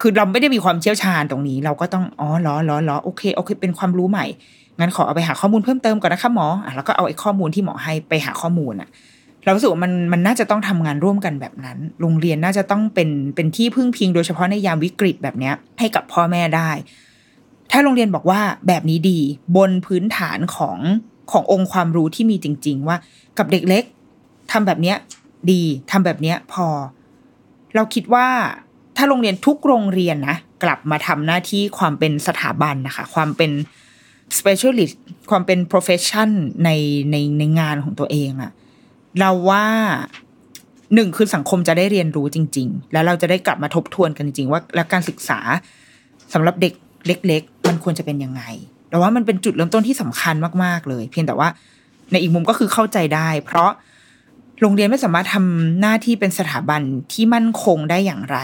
[0.00, 4.26] คือเราไม่ได้มีความเชี่ยวชาญตรงนี้ เราก็ต้องอ๋อเหรอเหรอเหรอโอเคโอเค เป็นความรู้ใหม่
[4.78, 8.88] งั้นขอเอาไปหาข้อมูลเพิ่มเติมก่อนนะคะหมออะแล้วก็เอาไอ้ข้อมูลที่หมอให้ไปหาข้อมูลอะ
[9.44, 16.70] เรารู้สึกว่ามันมันน่าจะต้องทำงานร่วมกันแบบนั้น โรงเรียนน่าจะต้องเป็นเป็นที่พึ่งพิงโดยเฉพาะในยามวิกฤตแบบเนี้ย ให้กับพ่อแม่ได้
[17.70, 19.18] ถ้าโรงเรียนบอกว่าแบบนี้ดี
[19.56, 20.78] บนพื้นฐานของ
[21.32, 22.96] ขององค์ความรู้ที่มีจริง ๆ ว่า
[23.38, 23.84] กับเด็กเล็ก
[24.52, 24.96] ทำแบบเนี้ย
[25.50, 26.66] ดีทำแบบเนี้ยพอ
[27.74, 28.26] เราคิดว่า
[28.96, 33.50] ถ้าโรงเรียนทุกโรงเรียนนะกลับมาทำหน้าที่ความเป็นสถาบันนะคะ ความเป็น
[34.38, 34.96] specialist
[35.30, 36.30] ความเป็น profession
[36.64, 36.70] ใน
[37.10, 38.52] ในในงานของตัวเองอะ
[39.18, 39.66] เราว่า
[40.94, 45.38] หนึ่งคือสังคมจะได้เรียนรู้จริง ๆ แล้วเราจะได้กลับมาทบทวนกันจริง ๆ ว่าแล้วการศึกษา
[46.32, 46.74] สำหรับเด็ก
[47.06, 48.42] เล็ก ๆ มันควรจะเป็นยังไง
[48.90, 50.34] เราว่ามันเป็นจุดเริ่มต้นที่สำคัญ
[50.64, 51.48] มากๆเลย เพียงแต่ว่า
[52.10, 53.70] ในอีกมุมก็คือเข้าใจได้ เพราะ
[54.60, 56.82] โรงเรียนไม่สามารถทำหน้าที่เป็นสถาบัน
[57.12, 58.38] ที่มั่นคงได้อย่างไร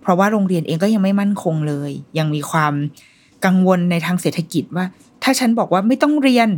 [0.00, 2.74] เพราะว่าโรงเรียนเองก็ยังไม่มั่นคงเลย ยังมีความ
[3.44, 4.84] กังวลในทางเศรษฐกิจว่า
[5.24, 6.48] ถ้าฉันบอกว่าไม่ต้องเรียน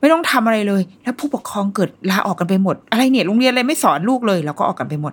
[0.00, 5.12] ไม่ต้องทำอะไรเลย แล้วผู้ปกครองเกิดลาออกกันไปหมด อะไรเนี่ยโรงเรียนอะไรไม่สอนลูกเลยแล้วก็ออกกันไปหมด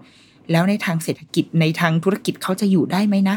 [0.52, 3.36] แล้วในทางเศรษฐกิจในทางธุรกิจเขาจะอยู่ได้ไหมนะ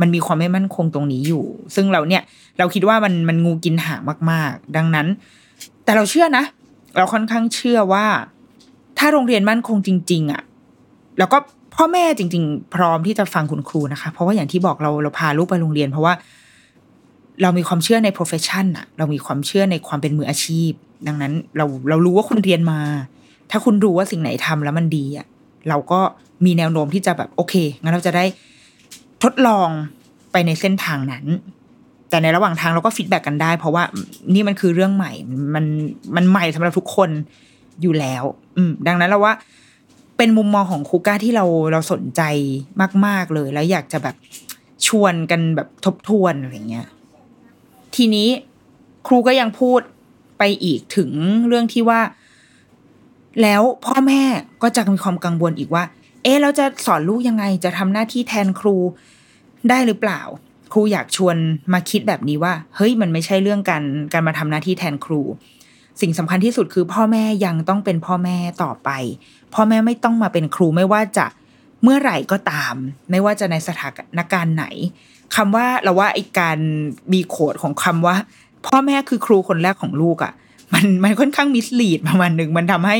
[0.00, 1.44] มันมีความไม่มั่นคงตรงนี้อยู่
[1.74, 2.22] ซึ่งเราเนี่ย
[2.58, 4.00] เราคิดว่ามันมันงูกินหาง
[4.30, 5.06] มาก ๆ ดังนั้น
[5.84, 6.44] แต่เราเชื่อนะ
[6.96, 8.06] เราค่อนข้างเชื่อว่า
[8.98, 10.42] ถ้าโรงเรียนมั่นคงจริง ๆอะ
[11.18, 11.38] แล้วก็
[11.74, 16.14] พ่อแม่จริง ๆ พร้อมที่จะฟังคุณครูนะคะ เพราะว่าอย่างที่บอกเราเราพาลูกไปโรงเรียน เพราะว่า
[17.42, 20.70] เรามีความเชื่อใน profession อะเรามีความเชื่อในความเป็นมืออาชีพ
[21.06, 22.80] ดังนั้นเราเรารู้ว่าคุณเรียนมา
[23.50, 25.26] ถ้าคุณรู้ว่าสิ่งไหนทำแล้วมันดีอะ
[25.68, 26.00] เราก็
[26.44, 28.24] มีแนวโน้มที่จะแบบโอเคงั้นเราจะได้
[29.22, 29.68] ทดลอง
[30.32, 31.24] ไปในเส้นทางนั้น
[32.10, 33.82] แต่ในระหว่างทางเราก็ฟีดแบ็กกันได้ เพราะว่า
[34.34, 35.12] นี่มันคือเรื่องใหม่
[35.54, 35.64] มัน
[36.16, 37.10] มันใหม่สำหรับทุกคน
[37.82, 38.24] อยู่แล้ว
[38.56, 39.34] อืม ดังนั้นเราว่า
[40.16, 42.22] เป็นมุมมองของคูก้าที่เราเราสนใจ
[43.06, 44.16] มาก ๆเลย แล้วอยากจะแบบ
[44.86, 46.86] ชวนกันแบบทบทวนอะไรเงี้ย
[47.96, 48.28] ทีนี้
[49.06, 49.80] ครูก็ยังพูด
[50.38, 51.10] ไปอีกถึง
[51.48, 52.00] เรื่องที่ว่า
[53.42, 54.22] แล้วพ่อแม่
[54.62, 55.84] ก็จะมีความกังวลอีกว่า
[56.22, 58.76] เอ๊ะเราจะสอนลูกยังไงจะทำหน้าที่แทนครู
[59.68, 60.20] ได้หรือเปล่า
[60.72, 61.36] ครูอยากชวน
[61.72, 65.20] มาคิดแบบนี้ว่า เฮ้ยมันไม่ใช่เรื่องการการมาทำหน้าที่แทนครู
[66.00, 68.90] สิ่งสำคัญที่สุดคือพ่อแม่ยังต้องเป็นพ่อแม่ต่อไป
[69.54, 71.26] พ่อแม่ไม่ต้องมาเป็นครูไม่ว่าจะ
[71.82, 72.74] เมื่อไหร่ก็ตาม
[73.10, 73.88] ไม่ว่าจะในสถา
[74.18, 74.66] นการณ์ไหน
[75.36, 76.58] คำว่าเราว่าไอ้การ
[77.12, 78.16] มีโคดของคำว่า
[78.66, 80.32] พ่อแม่คือครูคนแรกของลูกอะ่ะ
[80.74, 82.96] มันมันค่อนข้างมิสลีดประมาณหนึ่งมันทำให้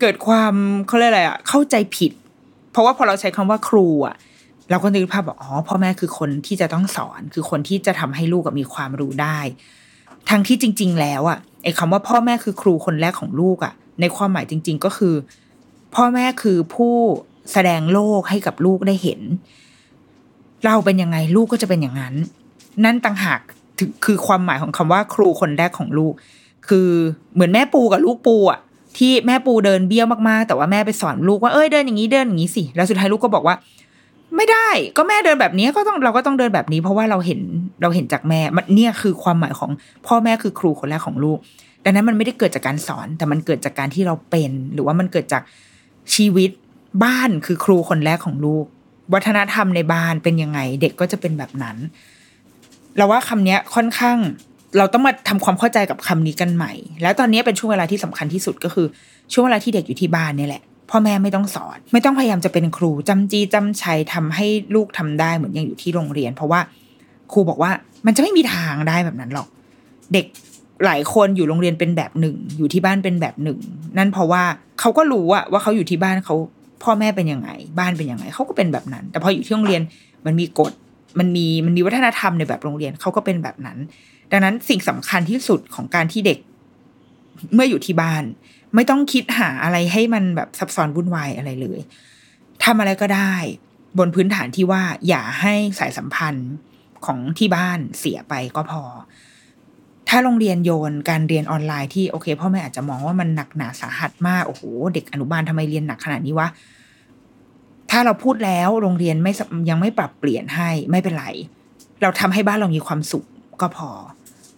[0.00, 0.54] เกิดความ
[0.86, 2.12] เขาเรียกอะไรอะ่ะเข้าใจผิด
[2.72, 4.14] เพราะว่าพอเราใช้คำว่าครูอะ
[4.70, 9.38] เราก็นึกภาพบอกอ๋อพ่อแม่คือคนที่จะต้องสอน คือคนที่จะทำให้ลูกมีความรู้ได้
[10.30, 15.14] ทั้งที่จริง ๆ แล้วอะไอ้คำว่าพ่อแม่คือครูคนแรกของลูกอะ ในความหมายจริง ๆ ก็คือ
[15.94, 16.94] พ่อแม่คือผู้
[17.52, 19.20] แสดงโลกให้กับลูกได้เห็น
[20.64, 22.14] เราเป็นยังไงลูกก็จะเป็นอย่างนั้น
[22.84, 23.40] นั่นต่างหาก
[24.04, 26.12] คือความหมายของคำว่าครูคนแรกของลูก
[26.68, 26.88] คือ
[27.34, 28.60] เหมือนแม่ปูกับลูกปูอะ
[28.98, 33.54] ที่แม่ปูเดินเบี้ยวมากๆ แต่ว่าแม่ไปสอนลูกว่าเอ้ยเดินอย่างนี้เดินอย่างนี้สิแล้วสุดท้ายลูกก็บอกว่า
[34.36, 37.40] ไม่ได้ก็แม่เดินแบบนี้ก็ต้องเราก็ต้องเดินแบบนี้ เพราะว่าเราเห็น
[37.82, 39.70] เราเห็นจากแม่มันเนี่ยคือความหมายของ
[40.06, 41.38] พ่อแม่คือครูคนแรกของลูก
[41.84, 45.42] ดังนั้นมันไม่ได้เกิดจากการสอน แต่มันเกิดจากการที่เราเป็น หรือว่ามันเกิดจาก
[46.14, 46.50] ชีวิต
[47.04, 48.64] บ้านคือครูคนแรกของลูก
[49.12, 51.76] วัฒนธรรมในบ้านเป็นยังไง เด็กก็จะเป็นแบบนั้น
[52.96, 54.18] เราว่าคำนี้ค่อนข้าง
[54.78, 58.86] เราต้องมาทำความเข้าใจกับคำนี้กันใหม่ แล้วตอนนี้เป็นช่วงเวลาที่สำคัญที่สุดก็คือ
[59.32, 66.60] ช่วงเวลาที่เด็กอยู่ที่บ้านเนี่ยแหละ พ่อแม่ไม่ต้องสอน ไม่ต้องพยายามจะเป็นครูจำจีจำชัยทำให้ลูกทำได้เหมือนย่างอยู่ที่โรงเรียน เพราะว่า
[67.32, 67.70] ครูบอกว่า
[68.06, 69.48] มันจะไม่มีทางได้แบบนั้นหรอก
[70.12, 70.26] เด็ก
[70.84, 73.58] หลายคนอยู่โรงเรียนเป็นแบบหนึ่ง อยู่ที่บ้านเป็นแบบหนึ่ง
[73.98, 74.42] นั่นเพราะว่า
[74.80, 76.36] เขาก็รู้อะว่าเขาอยู่ที่บ้านเขา
[76.82, 79.82] พ่อแม่เป็นยังไง บ้านเป็นยังไงเขาก็เป็นแบบนั้น แต่พออยู่ที่โรงเรียน
[80.26, 80.72] มันมีกฎ
[81.18, 83.78] มันมีมันมีวัฒนธรรมในแบบโรงเรียนเขาก็เป็นแบบนั้น
[84.32, 86.38] ดังนั้นสิ่งสำคัญที่สุดของการที่เด็ก
[87.54, 88.22] เมื่ออยู่ที่บ้าน
[88.74, 91.80] ไม่ต้องคิดหาอะไรให้มันแบบซับซ้อนวุ่นวายอะไรเลย
[92.64, 93.34] ทำอะไรก็ได้
[93.98, 96.50] บนพื้นฐานที่ว่าอย่าให้สายสัมพันธ์
[97.06, 98.82] ของที่บ้านเสียไปก็พอ
[100.08, 104.62] ถ้าโรงเรียนโยนการเรียนออนไลน์ที่โอเคพ่อแม่อาจจะมองว่ามันหนักหนาสาหัสมากโอ้โห
[104.94, 106.48] เด็กอนุบาลทำไมเรียนหนักขนาดนี้วะ
[107.90, 109.32] ถ้าเราพูดแล้วโรงเรียนไม่
[109.70, 111.26] ยังไม่ปรับเปลี่ยนให้ไม่เป็นไร
[112.02, 113.24] เราทำให้บ้านเรามีความสุข
[113.60, 113.90] ก็พอ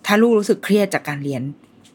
[0.07, 1.43] ถ้าลูกรู้สึกเครียดจากการเรียน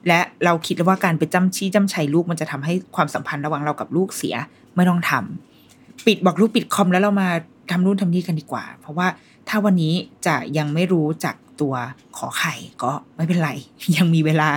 [0.07, 4.35] และเราคิดว่าการไปจำชี้จำชัยลูกมันจะทำให้ความสัมพันธ์ระหว่างเรากับลูกเสีย
[4.75, 7.29] ไม่ต้องทำปิดบอกลูกปิดคอมแล้วเรามา
[7.71, 9.07] ทำนู่นทำนี่กันดีกว่า เพราะว่า
[9.53, 9.93] ถ้าวันนี้
[10.27, 11.73] จะยังไม่รู้จักตัว
[12.17, 13.49] ขอไข่ก็ไม่เป็นไร
[13.95, 14.49] ยังมีเวลา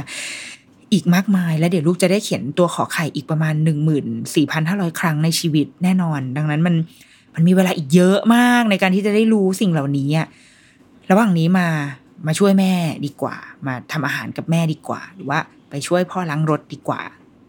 [0.93, 6.75] อีกมากมาย และเดี๋ยวลูกจะได้เขียนตัวขอไข่อีกประมาณหนึ่งหมื่นสี่พันห้าร้อยครั้งในชีวิตแน่นอน ดังนั้นมัน
[7.35, 10.09] มันมีเวลาอีกเยอะมากในการที่จะได้รู้สิ่งเหล่านี้
[11.11, 11.67] ระหว่างนี้มา
[12.27, 12.73] มาช่วยแม่
[13.07, 13.37] ดีกว่า
[13.67, 15.39] มาทำอาหารกับแม่ดีกว่า หรือว่า
[15.71, 17.01] ไปช่วยพ่อล้างรถดีกว่า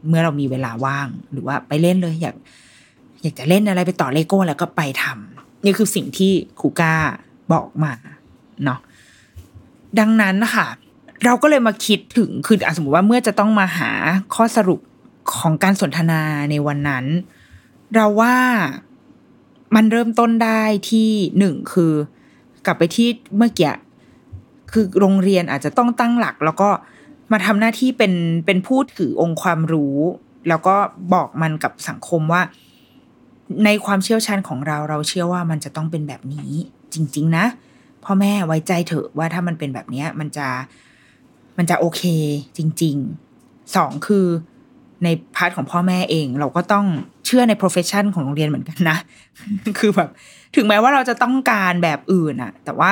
[0.08, 2.36] เมื่อเรามีเวลาว่าง หรือว่าไปเล่นเลยอยาก
[3.22, 6.94] อยากจะเล่นอะไรไปต่อเลโก้แล้วก็ไปทำนี่คือสิ่งที่ครูก้า
[7.52, 7.94] บอกมา
[8.64, 8.80] เนาะ
[10.00, 10.68] ดังนั้นนะคะ
[11.26, 13.92] เราก็เลยมาคิดถึงคือสมมติว่าเมื่อจะต้องมาหา
[14.36, 14.80] ข้อสรุป
[15.36, 16.22] ของการสนทนา
[16.52, 17.06] ในวันนั้น
[17.96, 18.36] เราว่า
[19.76, 21.94] มันเริ่มต้นได้ที่หนึ่งคือ
[22.66, 23.74] กลับไปที่เมื่อกี้
[24.72, 26.70] คือโรงเรียนอาจจะต้องตั้งหลัก แล้วก็
[27.32, 28.14] มาทำหน้าที่เป็น
[28.46, 29.98] เป็นผู้ถือองค์ความรู้
[30.48, 30.76] แล้วก็
[31.14, 32.42] บอกมันกับสังคมว่า
[33.66, 36.52] ในความเชี่ยวชาญของเราเราเชื่อว่ามันจะต้องเป็นแบบนี้
[36.94, 37.46] จริง ๆ นะ
[38.06, 40.48] พ่อแม่ไว้ใจเถอะว่าถ้ามันเป็นแบบนี้มันจะ
[41.58, 42.02] มันจะโอเค
[42.58, 44.26] จริงๆสองคือ
[45.04, 46.86] ในพาร์ทของพ่อแม่เอง เราก็ต้อง
[47.26, 48.98] เชื่อใน profession ของโรงเรียนเหมือนกันนะ
[49.80, 50.10] คือแบบ
[50.56, 52.92] ถึงแม้ว่าเราจะต้องการแบบอื่นอะแต่ว่า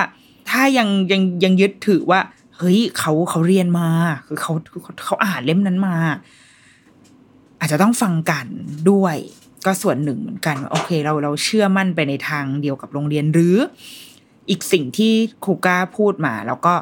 [0.49, 2.19] ถ้ายังยังยังยึดถือว่า
[2.57, 3.89] เฮ้ยเขาเขาเรียนมา
[4.27, 4.53] คือเขา
[5.05, 5.95] เขาอ่านเล่มนั้นมา
[7.59, 8.45] อาจจะต้องฟังกัน
[8.89, 9.15] ด้วย
[9.66, 13.55] ก็ส่วนหนึ่งเหมือนกันโอเค เราเราเชื่อมั่นไปในทางเดียวกับโรงเรียนหรือ
[14.49, 16.74] อีกสิ่งที่ครูก้าพูดมา แล้วก็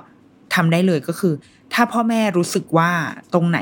[0.55, 1.33] ทำได้เลยก็คือ
[1.73, 2.91] ถ้าพ่อแม่รู้สึกว่า
[3.33, 3.59] ตรงไหน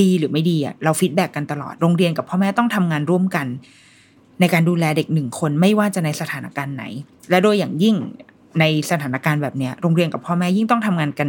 [0.00, 3.46] ดีหรือไม่ดีอะเรา feedback กันตลอดโรงเรียนกับพ่อแม่ต้องทำงานร่วมกัน
[4.40, 6.84] ในการดูแลเด็กหนึ่งคนไม่ว่าจะในสถานการณ์ไหน
[7.30, 7.96] และโดยอย่างยิ่ง
[8.60, 11.28] ในสถานการณ์แบบเนี้ยโรงเรียนกับพ่อแม่ยิ่งต้องทำงานกัน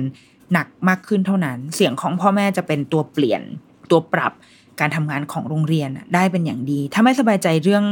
[0.53, 3.41] หนักมากขึ้นเท่านั้น เสียงของพ่อแม่จะเป็นตัวเปลี่ยน
[3.91, 4.33] ตัวปรับ
[4.79, 7.83] การทำงานของโรงเรียนได้เป็นอย่างดี ถ้าไม่สบายใจเรื่อง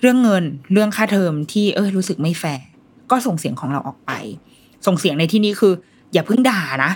[0.00, 2.64] เรื่องเงิน เรื่องค่าเทอมที่เออรู้สึกไม่แฟร์
[3.10, 4.12] ก็ส่งเสียงของเราออกไป
[4.86, 5.72] ส่งเสียงในที่นี้คือ
[6.12, 6.92] อย่าเพิ่งด่านะ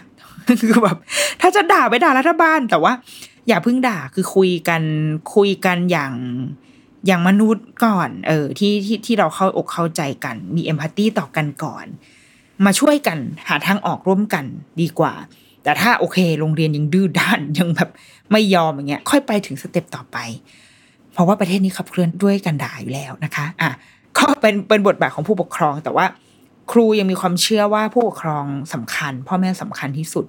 [0.60, 0.98] คือแบบ
[1.40, 2.92] ถ้าจะด่าไปด่ารัฐบาล แต่ว่า
[3.48, 4.82] อย่าเพิ่งด่าคือคุยกัน
[5.34, 6.14] คุยกันอย่าง
[7.06, 11.86] อย่างมนุษย์ก่อน เออที่ที่ที่เราเข้าอกเข้าใจกัน มีเอมพัตตีต่อกันก่อน
[12.64, 13.18] มาช่วยกัน
[13.48, 14.44] หาทางออกร่วมกัน
[14.80, 15.14] ดีกว่า
[15.62, 17.90] แต่ถ้าโอเค โรงเรียนยังดื้อด้านยังแบบ
[18.32, 20.18] ไม่ยอมอย่างเงี้ยค่อยไปถึงสเต็ปต่อไป
[21.12, 23.70] เพราะว่าประเทศนี้ขับเคลื่อนด้วยกันด่าอยู่แล้วนะคะอะ
[24.18, 26.06] ก็เป็นเป็นบทบาทของผู้ปกครอง แต่ว่า
[26.72, 30.24] ครูยังมีความเชื่อว่าผู้ปกครองสำคัญ พ่อแม่สำคัญที่สุด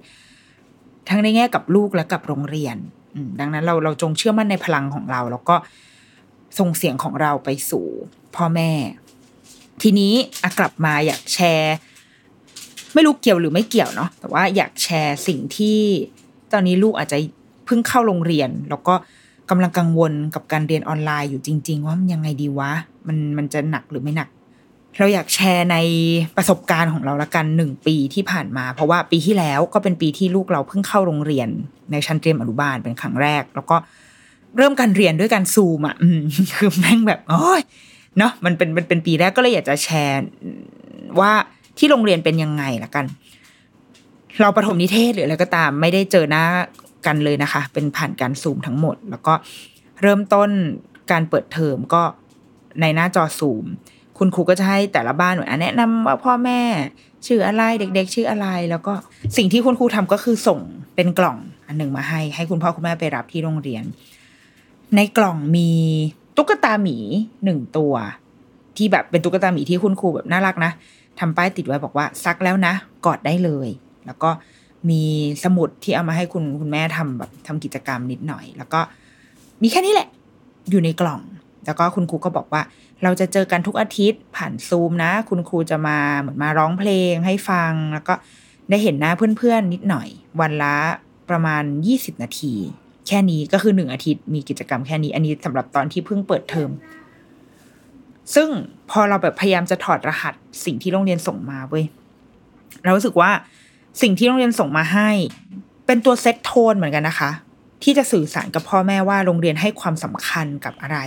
[1.08, 2.76] ทั้งในแง่กับลูกและกับโรงเรียน
[3.40, 5.56] ดังนั้นเราเราจงเชื่อมั่นในพลังของเรา แล้วก็
[6.58, 7.86] ส่งเสียงของเราไปสู่
[8.36, 8.70] พ่อแม่
[9.82, 10.14] ทีนี้
[10.58, 11.74] กลับมาอยากแชร์
[12.94, 15.80] ไม่รู้เกี่ยวหรือไม่เกี่ยวเนาะแต่ว่าอยากแชร์สิ่งที่
[16.52, 17.18] ตอนนี้ลูกอาจจะ
[17.68, 18.94] เพิ่งเข้าโรงเรียน แล้วก็
[19.50, 22.72] กำลังกังวลกับการเรียนออนไลน์อยู่จริง ๆ ว่ามันยังไงดีวะ
[23.06, 24.28] มันมันจะหนักหรือไม่หนัก
[24.98, 25.76] เราอยากแชร์ใน
[26.36, 31.48] ประสบการณ์ของเราละกันหนึ่งปีที่ผ่านมา เพราะว่าปีที่แล้วก็เป็นปีที่ลูกเราเพิ่งเข้าโรงเรียน
[31.92, 33.76] ในชั้นเตรียมอนุบาลเป็นครั้งแรก แล้วก็
[34.56, 35.96] เริ่มการเรียนด้วยการซูมอะ
[36.56, 37.62] คือแม่งแบบโอ้ย
[38.18, 40.22] เนาะมันเป็นมันเป็นปีแรกก็เลยอยากจะแชร์
[41.20, 41.32] ว่า
[41.78, 43.04] ที่โรงเรียนเป็นยังไงละกัน
[44.40, 46.44] เราประถมนิเทศหรืออะไรก็ตาม ไม่ได้เจอหน้า
[47.06, 49.34] กันเลยนะคะ เป็นผ่านการซูมทั้งหมด แล้วก็
[50.02, 50.50] เริ่มต้น
[51.10, 52.02] การเปิดเทอมก็
[52.80, 53.64] ในหน้าจอซูม
[54.18, 56.60] คุณครูก็จะให้แต่ละบ้านหน่วยแนะนำว่าพ่อแม่
[57.26, 58.92] ชื่ออะไรเด็ก ๆ ชื่ออะไร แล้วก็
[59.36, 60.60] สิ่งที่คุณครูทำก็คือส่ง
[60.96, 63.84] เป็นกล่องอันหนึ่งมาให้ ให้คุณพ่อคุณแม่ไปรับที่โรงเรียน
[64.96, 65.70] ในกล่องมี
[66.36, 66.96] ตุ๊กตาหมี
[67.44, 67.94] หนึ่งตัว
[68.76, 70.72] ที่แบบเป็นตุ๊กตาหมีที่คุณครูแบบน่ารักนะ
[71.18, 72.74] ทำป้ายติดไว้บอกว่าซักแล้วนะ
[73.06, 73.68] กอดได้เลย
[74.06, 74.30] แล้วก็
[74.90, 75.02] มี
[75.44, 78.80] สมุดที่เอามาให้คุณคุณแม่ทำแบบทำกิจกรรมนิดหน่อย แล้วก็
[79.62, 80.08] มีแค่นี้แหละ
[80.70, 81.20] อยู่ในกล่อง
[81.66, 82.62] แล้วก็คุณครูก็บอกว่า
[83.02, 88.14] เราจะเจอกันทุกอาทิตย์ผ่านซูมนะ คุณครูจะมาเหมือนมาร้องเพลงให้ฟัง แล้วก็
[88.70, 90.08] ได้เห็นหน้าเพื่อนๆนิดหน่อย
[90.40, 90.76] วันละ
[91.30, 92.54] ประมาณยี่สิบนาที
[93.06, 96.70] แค่นี้ก็คือหนึ่งอาทิตย์มีกิจกรรมแค่นี้ อันนี้สำหรับตอนที่เพิ่งเปิดเทอม
[98.34, 98.48] ซึ่ง
[98.90, 101.84] พอเราแบบพยายามจะถอดรหัสสิ่งที่โรงเรียนส่งมาเว้ย
[102.84, 103.30] เรารู้สึกว่า
[104.02, 105.10] สิ่งที่โรงเรียนส่งมาให้
[105.86, 107.30] เป็นตัวเซตโทนเหมือนกันนะคะ
[107.82, 110.98] ที่จะสื่อสารกับพ่อแม่ว่าโรงเรียนให้ความสำคัญกับอะไร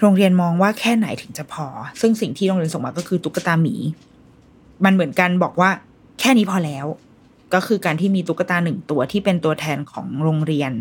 [0.00, 1.66] โรงเรียนมองว่าแค่ไหนถึงจะพอ
[2.00, 3.74] ซึ่งสิ่งที่โรงเรียนส่งมาก็คือตุ๊กตาหมี
[4.84, 5.70] มันเหมือนกันบอกว่า
[6.20, 6.86] แค่นี้พอแล้ว
[7.54, 10.72] ก็คือการที่มีตุ๊กตาหนึ่งตัวที่เป็นตัวแทนของโรงเรียน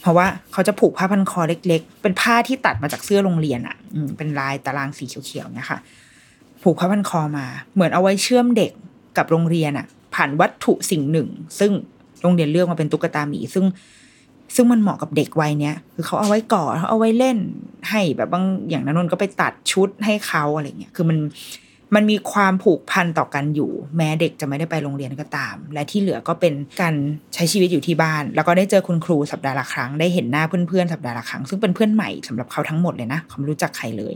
[0.00, 3.76] เพราะว่าเขาจะผูกผ้าพันคอเล็ก ๆ เป็นผ้าที่ตัดมาจากเสื้อโรงเรียนอะ
[4.16, 5.78] เป็นลายตารางสีเขียวๆเนี่ยค่ะ
[6.62, 8.72] ผูกผ้าพันคอมา เหมือนเอาไว้เชื่อมเด็ก
[9.16, 11.72] กับโรงเรียนอะ ผ่านวัตถุสิ่งหนึ่ง ซึ่ง
[12.22, 13.64] โรงเรียนเลือกมาเป็นตุ๊กตาหมี ซึ่ง
[14.54, 17.38] ซึ่งมันเหมาะกับเด็กวัยเนี้ยคือเขาเอาไว้ก่อเขาเอาไว้เล่น
[17.90, 21.18] ให้แบบบางอย่างนั้นนนก็ไปตัดชุดให้เขาอะไรเงี้ยคือมัน
[21.94, 26.94] มันมีความผูกพันต่อกันอยู่ แม้เด็กจะไม่ได้ไปโรงเรียนก็ตาม และที่เหลือก็เป็นการ
[27.34, 34.14] ใช้ชีวิตอยู่ที่บ้าน แล้วก็ได้เจอคุณครูสัปดาห์ละครั้งได้เห็นหน้าเพื่อนๆสัปดาห์ละครั้งซึ่งเป็นเพื่อนใหม่สำหรับเขาทั้งหมดเลยนะเขาไม่รู้จักใครเลย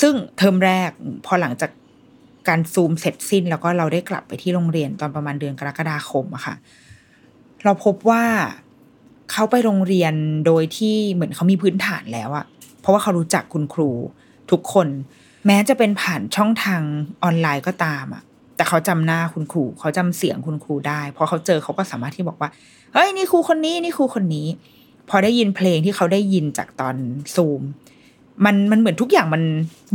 [0.00, 0.90] ซึ่งเทอมแรก
[1.26, 1.70] พอหลังจาก
[2.48, 6.54] การซูมเสร็จสิ้น แล้วก็เราได้กลับไปที่โรงเรียนตอนประมาณเดือนกรกฎาคมอะค่ะ
[7.64, 8.24] เราพบว่า
[9.32, 10.14] เขาไปโรงเรียน
[10.46, 12.46] โดยที่เหมือนเขามีพื้นฐานแล้วอะ
[12.80, 13.90] เพราะว่าเขารู้จักคุณครู
[14.50, 14.88] ทุกคน
[15.46, 16.82] แม้จะเป็นผ่านช่องทาง
[17.24, 18.22] ออนไลน์ก็ตามอะ
[18.56, 22.50] แต่เขาจำหน้าคุณครูเขาจำเสียงคุณครูได้พอเขาเจอเขาก็สามารถที่บอกว่า
[22.92, 24.46] เฮ้ยนี่ครูคนนี้นี่ครูคนนี้
[25.08, 26.96] พอได้ยินเพลงที่เขาได้ยินจากตอน
[27.34, 27.62] ซูม
[28.44, 29.42] มันมันเหมือนทุกอย่างมัน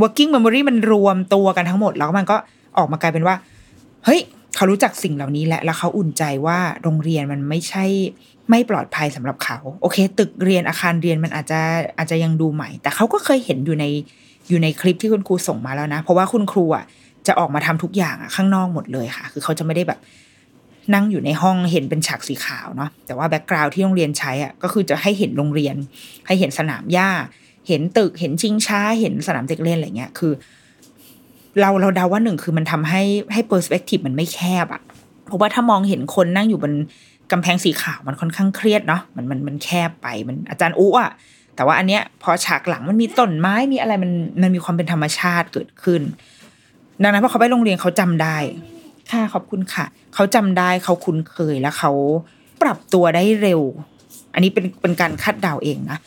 [0.02, 2.38] working memory มันรวมตัวกันทั้งหมด แล้วมันก็
[2.78, 3.36] ออกมากลายเป็นว่า
[4.06, 4.22] เฮ้ย
[4.56, 7.86] เขารู้จักสิ่งเหล่านี้แหละแล้วเขาอุ่นใจว่าโรงเรียนมันไม่ใช่
[8.50, 11.60] ไม่ปลอดภัยสำหรับเขา โอเค ตึกเรียนอาคารเรียนมันอาจจะ
[11.98, 13.86] อาจจะยังดูใหม่ แต่เขาก็เคยเห็นอยู่ใน
[14.50, 16.86] อยู่ในคลิปที่คุณครูส่งมาแล้วนะ เพราะว่าคุณครูอะ
[17.28, 20.00] จะออกมาทำทุกอย่างอะข้างนอกหมดเลยค่ะ คือเขาจะไม่ได้แบบ
[20.94, 25.76] นั่งอยู่ในห้องเห็นเป็นฉากสีขาวเนาะแต่ว่า background ที่โรงเรียนใช้อะก็คือจะให้เห็นโรงเรียน
[26.28, 27.10] ให้เห็นสนามหญ้า
[27.68, 30.32] เห็นตึกเห็นชิงช้า เห็นสนามเด็กเล่นอะไรเงี้ยคือ
[31.60, 33.02] เราเราเดาว่าหนึ่งคือมันทำให้
[33.34, 34.82] ให้ perspective มันไม่แคบอะ
[35.26, 36.74] เพราะว่าถ้ามองเห็นคนนั่งอยู่บน
[37.32, 41.12] กำแพงสีขาวมันค่อนข้างเครียดเนาะมันมันมันแคบไปมันอาจารย์อู้อะ
[41.56, 44.12] แต่ว่าอันเนี้ยพอฉากหลังมันมีต้นไม้มีอะไรมัน
[44.42, 46.02] มันมีความเป็นธรรมชาติเกิดขึ้น
[47.04, 48.38] ดังนั้นพอเขาไปโรงเรียนเขาจำได้
[49.12, 51.92] ค่ะขอบคุณค่ะ เขาจำได้เขาคุ้นเคยแล้วเขา
[52.62, 53.62] ปรับตัวได้เร็ว
[54.34, 56.00] อันนี้เป็นเป็นการคาดเดาเองนะ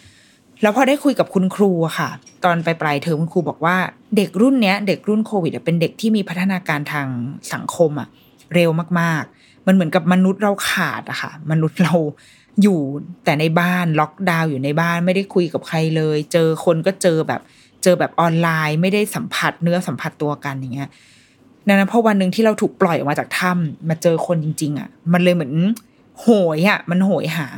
[0.63, 2.11] แล้วพอได้คุยกับคุณครูอะค่ะ
[2.45, 3.77] ตอนไปปลายเทอมคุณครูบอกว่า
[4.17, 7.09] เด็กรุ่นเนี้ยเด็กรุ่นโควิดเป็นเด็กที่มีพัฒนาการทาง
[7.53, 8.09] สังคมอะ
[8.55, 11.97] เร็วมากๆ มันเหมือนกับมนุษย์เราขาดอะค่ะ มนุษย์เรา
[12.63, 12.81] อยู่
[13.25, 17.41] แต่ในบ้านล็อกดาวน์อยู่ในบ้านไม่ได้คุยกับใครเลย เจอคนก็เจอแบบ
[17.83, 20.91] เจอแบบออนไลน์ไม่ได้สัมผัสเนื้อสัมผัสตัวกันอย่างเงี้ย
[21.69, 25.55] ดังนั้นพอวันหนึ่งที่เราถูกปล่อยออกมาจากถ้ำมาเจอคนจริง ๆอะมันเลยเหมือน
[26.21, 27.49] โหยอะมันโหยหา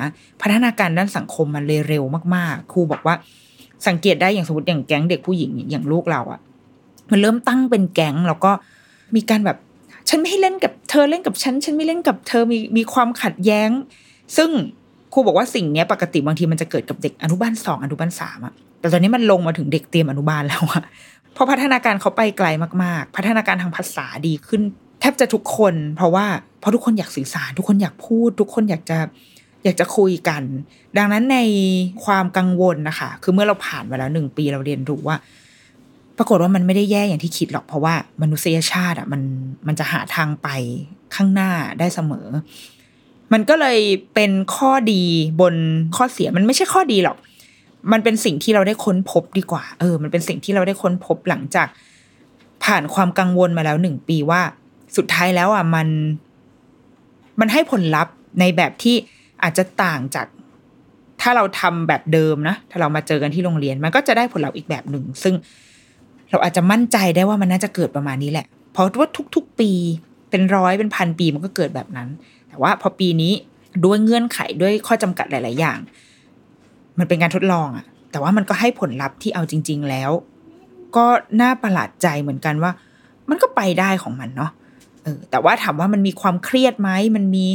[0.42, 2.04] พัฒนาการด้านสังคมมันเลยเร็ว
[2.34, 3.14] มากๆ ครูบอกว่า
[3.86, 6.40] สังเกตได้อย่างสมมติอย่างแก๊งเด็กผู้หญิงอย่างลูกเราอะ
[7.10, 8.50] มันเริ่มตั้งเป็นแก๊งแล้วก็
[9.16, 9.56] มีการแบบ
[10.08, 13.70] ฉันไม่ให้เล่นกับเธอเล่นกับฉัน ฉันไม่เล่นกับเธอมีมีความขัดแย้ง
[14.36, 14.50] ซึ่ง
[15.12, 20.82] ครูบอกว่าสิ่งเนี้ยปกติบางทีมันจะเกิดกับเด็กอนุบาลสองอนุบาลสามอะแต่ตอนนี้มันลงมาถึงเด็กเตรียมอนุบาลแล้วอะ
[21.38, 22.46] พราะพัฒนาการเขาไปไกล
[22.82, 24.62] มากๆ พัฒนาการทางภาษาดีขึ้น
[25.00, 26.26] แทบจะทุกคน เพราะว่า
[26.60, 28.98] เพราะทุกคนอยากสื่อสาร ทุกคนอยากพูด ทุกคนอยากจะ
[29.64, 30.42] อยากจะคุยกัน
[30.96, 31.38] ดังนั้นใน
[32.04, 35.16] ความกังวลนะคะ คือเมื่อเราผ่านมาแล้วหนึ่งปีเราเรียนรู้ว่า
[36.18, 39.22] ปรากฏว่ามันไม่ได้แย่อย่างที่คิดหรอก เพราะว่ามนุษยชาติอะมัน
[39.66, 40.48] มันจะหาทางไป
[41.14, 42.26] ข้างหน้าได้เสมอ
[43.32, 43.78] มันก็เลย
[44.14, 45.02] เป็นข้อดี
[45.40, 45.54] บน
[45.96, 47.16] ข้อเสียมันไม่ใช่ข้อดีหรอก
[47.92, 51.68] มันเป็นสิ่งที่เราได้ค้นพบดีกว่า เออ มันเป็นสิ่งที่เราได้ค้นพบหลังจาก
[52.64, 54.40] ผ่านความกังวลมาแล้วหนึ่งปีว่า
[54.96, 55.88] สุดท้ายแล้วอะมัน
[57.40, 58.96] มันให้ผลลัพธ์ในแบบที่
[59.42, 60.26] อาจจะต่างจาก
[61.20, 65.34] ถ้าเราทำแบบเดิมนะ ถ้าเรามาเจอกันที่โรงเรียน มันก็จะได้ผลลัพธ์อีกแบบหนึ่ง ซึ่ง
[66.30, 69.70] เราอาจจะมั่นใจได้ว่ามันน่าจะเกิดประมาณนี้แหละ เพราะว่าทุก ๆ ปี
[70.30, 72.08] เป็นร้อยเป็นพันปีมันก็เกิดแบบนั้น
[72.48, 73.32] แต่ว่าพอปีนี้
[73.84, 75.78] ด้วยเงื่อนไขด้วยข้อจำกัดหลาย ๆ อย่าง
[76.98, 80.10] มันเป็นการทดลองอะแต่ว่ามันก็ให้ผลลัพธ์ที่เอาจริง ๆ แล้ว
[80.96, 81.06] ก็
[81.40, 82.72] น่าประหลาดใจเหมือนกันว่า
[83.28, 84.50] มันก็ไปได้ของมันเนาะ
[85.08, 87.46] ออแต่ว่าถามว่ามันมีความเครียดไหมมันมี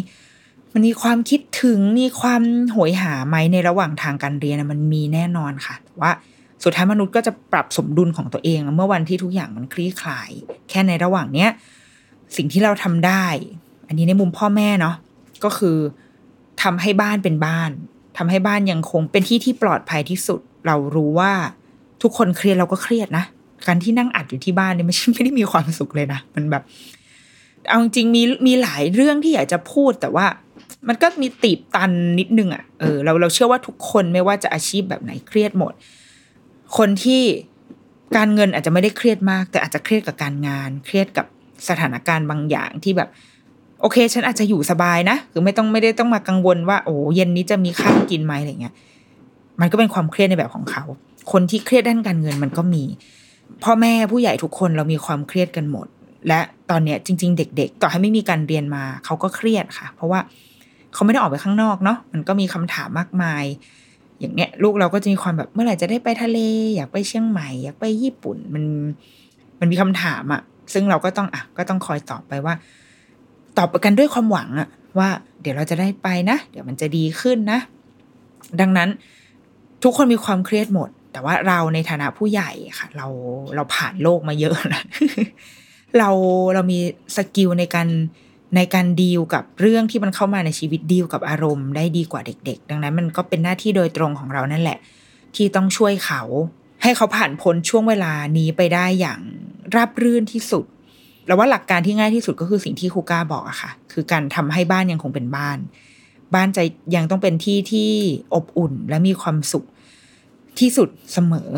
[0.73, 2.41] มันมีความคิดถึงมีความ
[2.71, 6.11] โหยหาไหมในระหว่างทางการเรียนมันมีแน่นอนค่ะแต่ว่า
[6.63, 10.29] สุดท้ายมนุษย์ก็จะปรับสมดุลของตัวเอง เมื่อวันที่ทุกอย่างมันคลี่คลาย
[10.69, 11.49] แค่ในระหว่างเนี้ย
[12.35, 13.25] สิ่งที่เราทำได้
[13.87, 14.95] อันนี้ในมุมพ่อแม่เนาะ
[15.43, 15.77] ก็คือ
[16.63, 17.71] ทำให้บ้านเป็นบ้าน
[18.17, 21.31] ทำให้บ้านยังคงเป็นที่ที่ปลอดภัยที่สุด เรารู้ว่า
[22.01, 23.25] ทุกคนเครียดเราก็เครียดนะ
[23.67, 26.63] การที่นั่งอัดอยู่ที่บ้านเนี่ยไม่ใช่ไม่ได้มีความสุขเลยนะมันแบบ
[27.69, 30.25] เอาจริงมีมีหลายเรื่องที่อยากจะพูดแต่ว่า
[30.87, 35.73] มันก็มีตีบตันนิดนึงอะ่ะเออเราเราเชื่อว่าทุกคนไม่ว่าจะอาชีพแบบไหนเครียดหมด
[36.77, 37.21] คนที่
[38.17, 41.25] การเงินอาจจะไม่ได้เครียดมาก แต่อาจจะเครียดกับการงาน เครียดกับ
[41.69, 43.09] สถานการณ์บางอย่างที่แบบ
[43.81, 48.73] โอเค ฉันอาจจะอยู่สบายนะคือไม่ต้องไม่ได้ต้องมากังวลว่า โอ้เย็นนี้จะมีข้าวกินไหมอะไรเงี้ย
[49.61, 50.83] มันก็เป็นความเครียดในแบบของเขา
[51.31, 52.83] คนที่เครียดด้านการเงินมันก็มี
[53.63, 55.87] พ่อแม่ผู้ใหญ่ทุกคนเรามีความเครียดกันหมด
[56.27, 56.39] และ
[56.75, 60.19] อนเนี้ยจริง ๆ เด็ก ๆ ต่อให้ไม่มีการเรียนมาเขาก็เครียดค่ะ เพราะว่า
[60.93, 63.43] เขาไม่ได้ออกไปข้างนอกเนาะมันก็มีคำถามมากมาย
[64.19, 66.39] อย่างเนี้ยลูกเราก็จะมีความแบบเมื่อไหร่จะได้ไปทะเล
[66.75, 68.63] อยากไปเชียงใหม่อยากไปญี่ปุ่นมัน
[69.59, 70.41] มันมีคำถามอะ
[70.73, 72.53] ซึ่งเราก็ต้องอะก็ต้องคอยตอบไปว่า
[73.57, 75.09] ตอบกันด้วยความหวังอะว่า
[75.41, 77.59] เดี๋ยวเราจะได้ไปนะเดี๋ยวมันจะดีขึ้นนะ
[78.61, 78.89] ดังนั้น
[79.83, 83.07] ทุกคนมีความเครียดหมด แต่ว่าเราในฐานะผู้ใหญ่ค่ะ เรา
[83.55, 84.85] เราผ่านโลกมาเยอะแล้ว
[85.99, 86.09] เรา
[86.53, 86.79] เรามี
[87.15, 87.87] skill ในการ
[88.55, 94.77] ในการดีลกับเรื่องที่มันเข้ามาในชีวิตดีลกับอารมณ์ได้ดีกว่าเด็ก ๆ ดังนั้นมันก็เป็นหน้าที่โดยตรงของเรานั่นแหละ
[95.35, 96.21] ที่ต้องช่วยเขา
[96.83, 99.19] ให้เขาผ่านพ้นช่วงเวลานี้ไปได้อย่าง
[99.75, 100.65] ราบรื่นที่สุด
[101.27, 105.57] แล้วว่าหลักการที่ง่ายที่สุดก็คือสิ่งที่ครูก้าบอกอะค่ะ คือการทำให้บ้านยังคงเป็นบ้าน
[106.33, 106.63] บ้านจะ
[106.95, 107.91] ยังต้องเป็นที่ที่
[108.33, 109.65] อบอุ่นและมีความสุข
[110.59, 111.49] ที่สุดเสมอ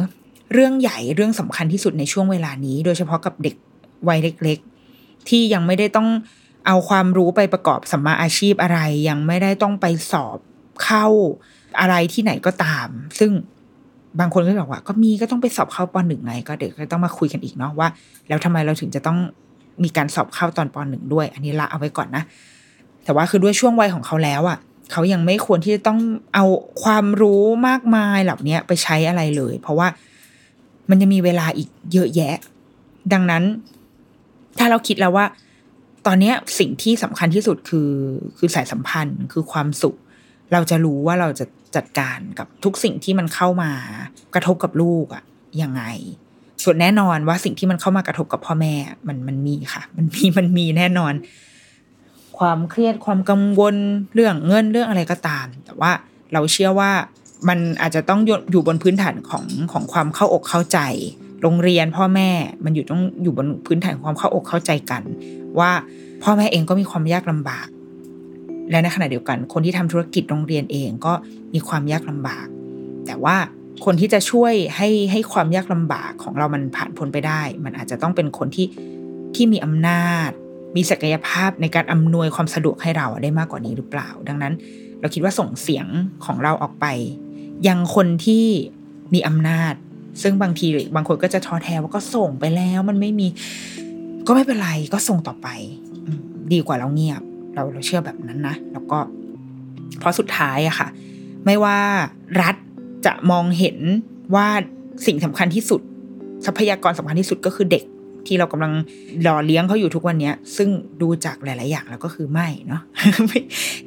[0.54, 3.56] เรื่องใหญ่เรื่องสำคัญที่สุดในช่วงเวลานี้ โดยเฉพาะกับเด็ก
[4.10, 4.60] วัยเล็ก
[4.94, 6.10] ๆ ที่ยังไม่ได้ต้อง
[6.68, 8.80] เอาความรู้ไปประกอบสัมมาอาชีพอะไร
[9.10, 10.38] ยังไม่ได้ต้องไปสอบ
[10.84, 11.06] เข้า
[11.80, 12.88] อะไรที่ไหนก็ตาม
[13.20, 13.32] ซึ่ง
[14.20, 17.88] บางคนก็บอกว่า ก็มีก็ต้องไปสอบเข้าปหนึ่งไง ก็เดี๋ยวก็ต้องมาคุยกันอีกเนาะว่า
[18.28, 19.18] แล้วทำไมเราถึงจะต้อง
[19.84, 22.24] มีการสอบเข้าตอนปหนึ่งด้วย อันนี้ละเอาไว้ก่อนนะ
[23.04, 24.58] แต่ว่าคือด้วยช่วงวัยของเขาแล้วอะ่ะ
[24.92, 26.00] เขายังไม่ควรที่จะต้อง
[26.34, 26.46] เอา
[26.84, 29.88] ความรู้มากมายเหล่านี้ไปใช้อะไรเลย เพราะว่า
[30.90, 32.36] มันจะมีเวลาอีกเยอะแยะ
[33.14, 33.44] ดังนั้น
[34.60, 35.26] ถ้าเราคิดแล้วว่า
[36.06, 37.92] ตอนนี้สิ่งที่สำคัญที่สุดคือ
[38.38, 39.96] คือสายสัมพันธ์คือความสุข
[40.54, 41.46] เราจะรู้ว่าเราจะ
[41.76, 43.72] จัดการกับทุกสิ่งที่มันเข้ามา
[44.34, 45.24] กระทบกับลูกอะ
[45.62, 45.84] ยังไง
[46.64, 48.74] ส่วนแน่นอนว่าสิ่งที่มันเข้ามากระทบกับพ่อแม่
[49.08, 51.14] มันมันมีค่ะ มันมีมันมีแน่นอน
[52.38, 53.76] ความเครียดความกังวล
[54.14, 55.92] เรื่องเงินเรื่องอะไรก็ตาม แต่ว่า
[56.34, 56.92] เราเชื่อว่า
[57.48, 58.20] มันอาจจะต้อง
[58.52, 60.80] อยู่บนพื้นฐานของของความเข้าอกเข้าใจ
[61.42, 62.30] โรงเรียนพ่อแม่
[62.66, 65.04] มันอยู่ต้องอยู่บนพื้นฐานความเข้าอกเข้าใจกัน
[65.60, 65.72] ว่า
[66.24, 67.68] พ่อแม่เองก็มีความยากลำบาก
[68.72, 71.14] และในขณะเดียวกัน คนที่ทำธุรกิจโรงเรียนเองก็
[71.54, 72.48] มีความยากลำบาก
[73.06, 73.36] แต่ว่า
[73.86, 78.68] คนที่จะช่วยให้ให้ความยากลำบากของเรามันผ่านพ้นไปได้ มันอาจจะต้องเป็นคนที่
[79.36, 80.30] ที่มีอำนาจ
[80.76, 84.54] มีศักยภาพในการอำนวยความสะดวกให้เราได้มากกว่านี้หรือเปล่า ดังนั้น
[85.00, 85.88] เราคิดว่าส่งเสียง
[86.26, 86.86] ของเราออกไป
[87.68, 88.46] ยังคนที่
[89.14, 89.74] มีอำนาจ
[90.22, 93.28] ซึ่งบางทีบางคนก็จะท้อแท้ว่าก็ส่งไปแล้วมันไม่มี
[94.28, 95.48] ก็ไม่เป็นไรก็ส่งต่อไป
[96.54, 97.22] ดีกว่าเราเงียบ
[97.54, 98.98] เราเราเชื่อแบบนั้นนะแล้วก็
[100.00, 100.88] เพราะสุดท้ายอะค่ะ
[101.46, 101.78] ไม่ว่า
[102.42, 102.56] รัฐ
[103.06, 103.78] จะมองเห็น
[104.36, 104.48] ว่า
[105.06, 105.82] สิ่งสำคัญที่สุด
[106.46, 107.84] ทรัพยากรสำคัญที่สุดก็คือเด็ก
[108.28, 108.74] ที่เรากำลัง
[109.24, 110.70] หล่อเลี้ยงเขาอยู่ทุกวันเนี้ยซึ่ง
[111.02, 112.82] ดูจากหลาย ๆ อย่างแล้วก็คือไม่เนาะ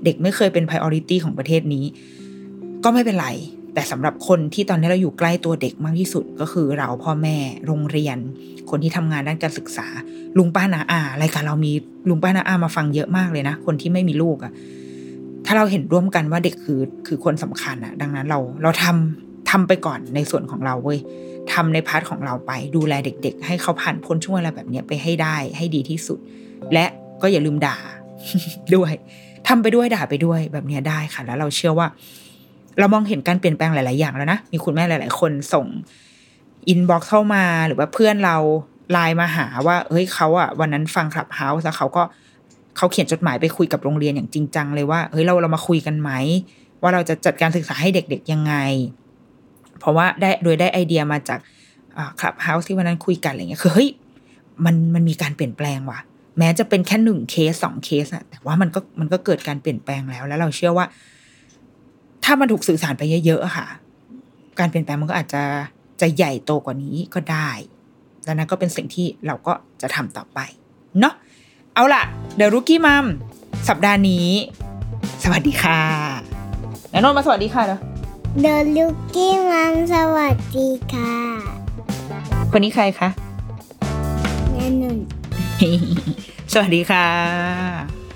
[0.04, 1.84] เด็กไม่เคยเป็น priority ของประเทศนี้
[2.84, 3.28] ก็ไม่เป็นไร
[3.78, 8.16] แต่สำหรับคนที่ตอนนี้เราอยู่ใกล้ตัวเด็กมากที่สุดก็คือเราพ่อแม่โรงเรียน
[8.70, 9.86] คนที่ทำงานด้านการศึกษา
[10.38, 11.72] ลุงป้านาอารายการเรามี
[12.08, 14.52] ลุงป้านาอามาฟังเยอะมากเลยนะ คนที่ไม่มีลูกอะ
[15.46, 20.98] ถ้าเราเห็นร่วมกันว่าเด็กคือคือคนสำคัญอะดังนั้นเราเราทำทำไปก่อนในส่วนของเราเว้ย
[21.52, 26.18] ทำในพาร์ทของเราไปดูแลเด็ก ๆ ให้เขาผ่านพ้นช่วงเวลาแบบนี้ไปให้ได้ให้ดีที่สุด
[26.72, 26.86] และ
[27.22, 27.76] ก็อย่าลืมด่า
[28.74, 28.92] ด้วย
[29.48, 31.86] ทำไปด้วยด่าไปด้วยแบบนี้ได้ค่ะ แล้วเราเชื่อว่า
[32.78, 35.66] เรามองเห็นการเปลี่ยนแปลงหลาย ๆ อย่างแล้วนะ มีคุณแม่หลาย ๆ คนส่ง
[36.68, 38.36] inbox เข้ามาหรือว่าเพื่อนเรา
[38.92, 42.02] ไลน์มาหาว่า เฮ้ยเขาอะวันนั้นฟัง Clubhouse แล้วเขาก็
[42.76, 46.10] เขาเขียนจดหมายไปคุยกับโรงเรียนอย่างจริงจังเลยว่าเฮ้ยเราเรามาคุยกันไหม
[46.82, 48.54] ว่าเราจะจัดการศึกษาให้เด็ก ๆ ยังไง
[49.78, 51.38] เพราะว่าได้โดยได้ไอเดียมาจาก
[52.20, 53.88] คลับเฮาส์ที่วันนั้นคุยกันอะไรเงี้ยคือเฮ้ย
[54.64, 56.00] มันมันมีการเปลี่ยนแปลงว่ะ
[56.38, 60.86] แม้จะเป็นแค่หนึ่งเคสสองเคสอะแต่ว่ามันก็มันก็เกิดการเปลี่ยนแปลงแล้ว แล้วเราเชื่อว่า
[62.30, 63.66] ถ้ามันถูกสื่อสารไปเยอะๆอะค่ะ
[64.58, 65.42] การเปลี่ยนแปลงมันก็อาจจะ
[66.00, 67.50] จะใหญ่โตกว่านี้ก็ได้
[68.24, 69.52] และนั่นก็เป็นสิ่งที่เราก็
[69.82, 70.38] จะทำต่อไป
[71.00, 71.14] เนาะ
[71.74, 72.02] เอาล่ะ
[72.36, 73.06] เด e r รุกี้มัม
[73.68, 74.28] สัปดาห์นี้
[75.22, 75.80] สวัสดีค่ะ
[76.90, 77.78] แนนนท์มาสวัสดีค่ะเด้อ
[78.42, 81.14] เดอะลูกกี้มัมสวัสดีค่ะ
[82.52, 83.08] คนนี้ใครคะ
[84.54, 84.98] แน่นอน
[86.52, 88.07] สวัสดีค่ะ